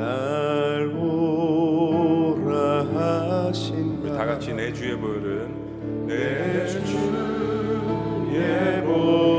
날 0.00 0.90
오라 0.96 2.56
하신다 2.94 4.16
다 4.16 4.24
같이 4.24 4.54
내 4.54 4.72
주의 4.72 4.96
보혈은 4.96 6.06
내 6.06 6.66
주의 6.66 6.80
보혈 8.82 9.29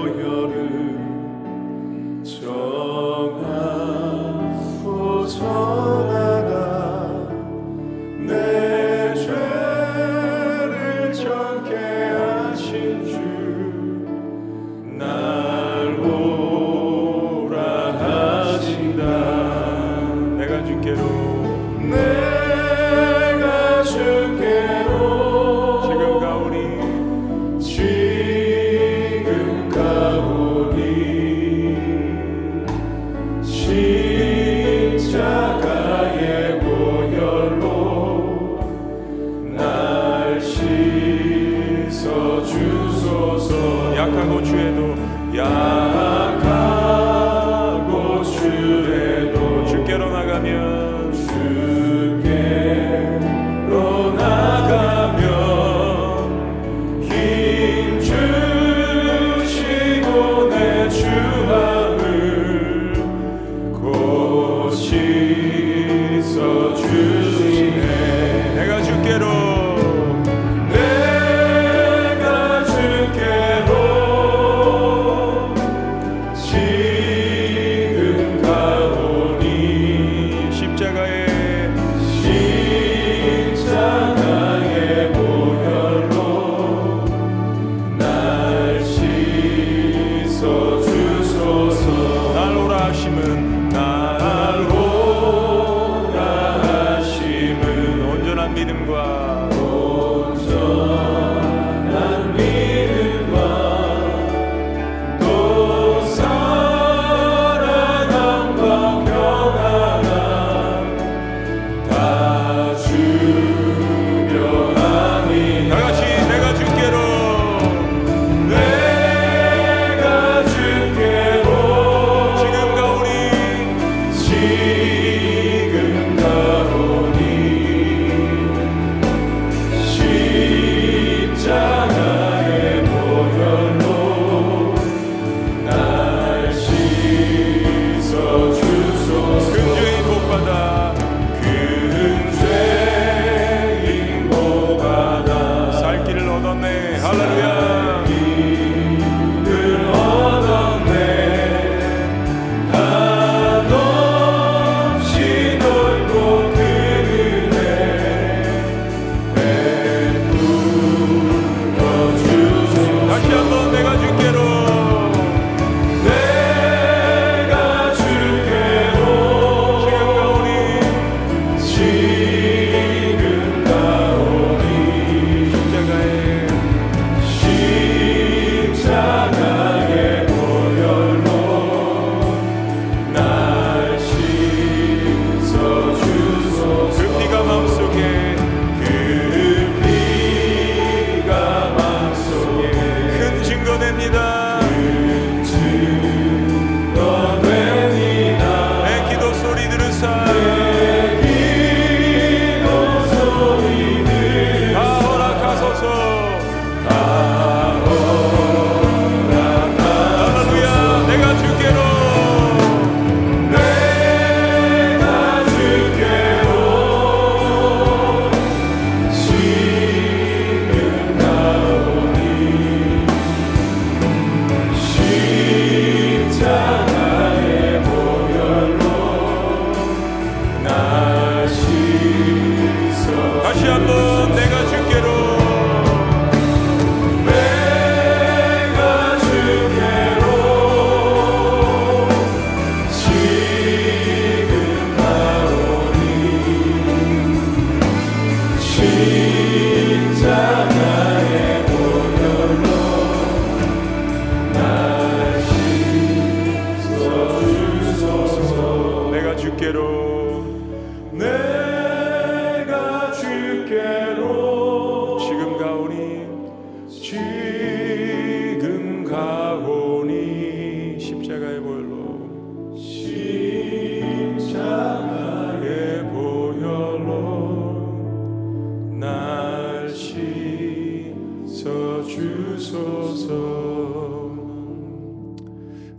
주소서 282.72 284.32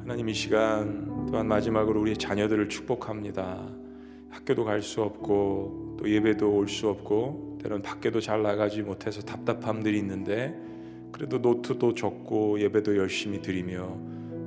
하나님 0.01 0.31
이 0.31 0.35
시간 0.35 1.27
또한 1.31 1.47
마지막으로 1.47 2.01
우리 2.01 2.17
자녀들을 2.17 2.71
축복합니다. 2.71 3.69
학교도 4.31 4.65
갈 4.65 4.81
수 4.81 5.03
없고 5.03 5.97
또 5.99 6.11
예배도 6.11 6.51
올 6.51 6.69
수 6.69 6.89
없고 6.89 7.59
때론 7.63 7.83
밖에도 7.83 8.21
잘 8.21 8.43
나가지 8.43 8.81
못해서 8.81 9.21
답답함들이 9.21 9.99
있는데 9.99 10.59
그래도 11.13 11.39
노트도 11.39 11.93
적고 11.93 12.59
예배도 12.61 12.97
열심히 12.97 13.43
드리며 13.43 13.99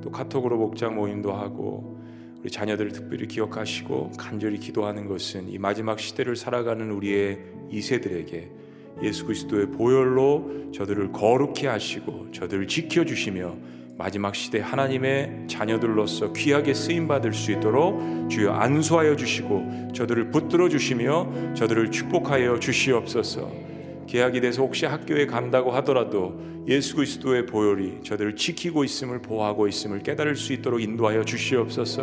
또 0.02 0.10
카톡으로 0.10 0.58
목장 0.58 0.96
모임도 0.96 1.32
하고 1.32 1.96
우리 2.40 2.50
자녀들을 2.50 2.90
특별히 2.90 3.28
기억하시고 3.28 4.12
간절히 4.18 4.58
기도하는 4.58 5.06
것은 5.06 5.48
이 5.48 5.58
마지막 5.58 6.00
시대를 6.00 6.34
살아가는 6.34 6.90
우리의 6.90 7.38
이세들에게 7.70 8.65
예수 9.02 9.24
그리스도의 9.26 9.66
보혈로 9.72 10.72
저들을 10.72 11.12
거룩히 11.12 11.66
하시고 11.66 12.32
저들을 12.32 12.66
지켜 12.66 13.04
주시며 13.04 13.54
마지막 13.98 14.34
시대 14.34 14.60
하나님의 14.60 15.46
자녀들로서 15.48 16.32
귀하게 16.34 16.74
쓰임 16.74 17.08
받을 17.08 17.32
수 17.32 17.50
있도록 17.52 18.28
주여 18.28 18.52
안수하여 18.52 19.16
주시고 19.16 19.92
저들을 19.94 20.30
붙들어 20.30 20.68
주시며 20.68 21.54
저들을 21.54 21.90
축복하여 21.90 22.58
주시옵소서. 22.58 23.65
계약이 24.06 24.40
돼서 24.40 24.62
혹시 24.62 24.86
학교에 24.86 25.26
간다고 25.26 25.70
하더라도 25.72 26.40
예수 26.68 26.96
그리스도의 26.96 27.46
보혈이 27.46 28.02
저들을 28.02 28.36
지키고 28.36 28.84
있음을 28.84 29.22
보호하고 29.22 29.68
있음을 29.68 30.02
깨달을 30.02 30.36
수 30.36 30.52
있도록 30.52 30.80
인도하여 30.80 31.24
주시옵소서. 31.24 32.02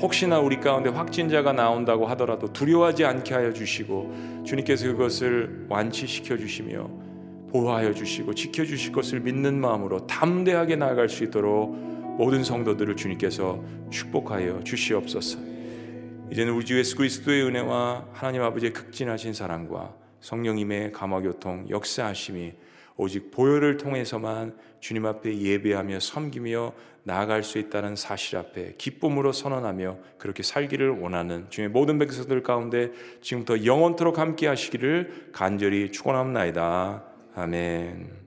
혹시나 0.00 0.38
우리 0.38 0.60
가운데 0.60 0.90
확진자가 0.90 1.52
나온다고 1.52 2.06
하더라도 2.06 2.52
두려워하지 2.52 3.04
않게 3.04 3.34
하여 3.34 3.52
주시고 3.52 4.42
주님께서 4.44 4.86
그것을 4.88 5.66
완치시켜 5.68 6.36
주시며 6.36 6.90
보호하여 7.50 7.94
주시고 7.94 8.34
지켜 8.34 8.64
주실 8.64 8.92
것을 8.92 9.20
믿는 9.20 9.58
마음으로 9.60 10.06
담대하게 10.06 10.76
나아갈 10.76 11.08
수 11.08 11.24
있도록 11.24 11.74
모든 12.18 12.44
성도들을 12.44 12.96
주님께서 12.96 13.62
축복하여 13.90 14.62
주시옵소서. 14.64 15.38
이제는 16.30 16.52
우리 16.52 16.64
주 16.64 16.78
예수 16.78 16.96
그리스도의 16.96 17.44
은혜와 17.44 18.06
하나님 18.12 18.42
아버지의 18.42 18.72
극진하신 18.72 19.32
사랑과 19.32 19.94
성령님의 20.20 20.92
감화교통 20.92 21.66
역사하심이 21.70 22.54
오직 22.96 23.30
보혈을 23.30 23.76
통해서만 23.76 24.56
주님 24.80 25.06
앞에 25.06 25.38
예배하며 25.38 26.00
섬기며 26.00 26.72
나아갈 27.02 27.44
수 27.44 27.58
있다는 27.58 27.94
사실 27.94 28.36
앞에 28.36 28.74
기쁨으로 28.78 29.32
선언하며 29.32 29.98
그렇게 30.18 30.42
살기를 30.42 30.90
원하는 30.90 31.46
주의 31.50 31.68
모든 31.68 31.98
백성들 31.98 32.42
가운데 32.42 32.90
지금부터 33.20 33.64
영원토록 33.64 34.18
함께 34.18 34.48
하시기를 34.48 35.30
간절히 35.32 35.92
축원합니다. 35.92 37.04
아멘. 37.34 38.25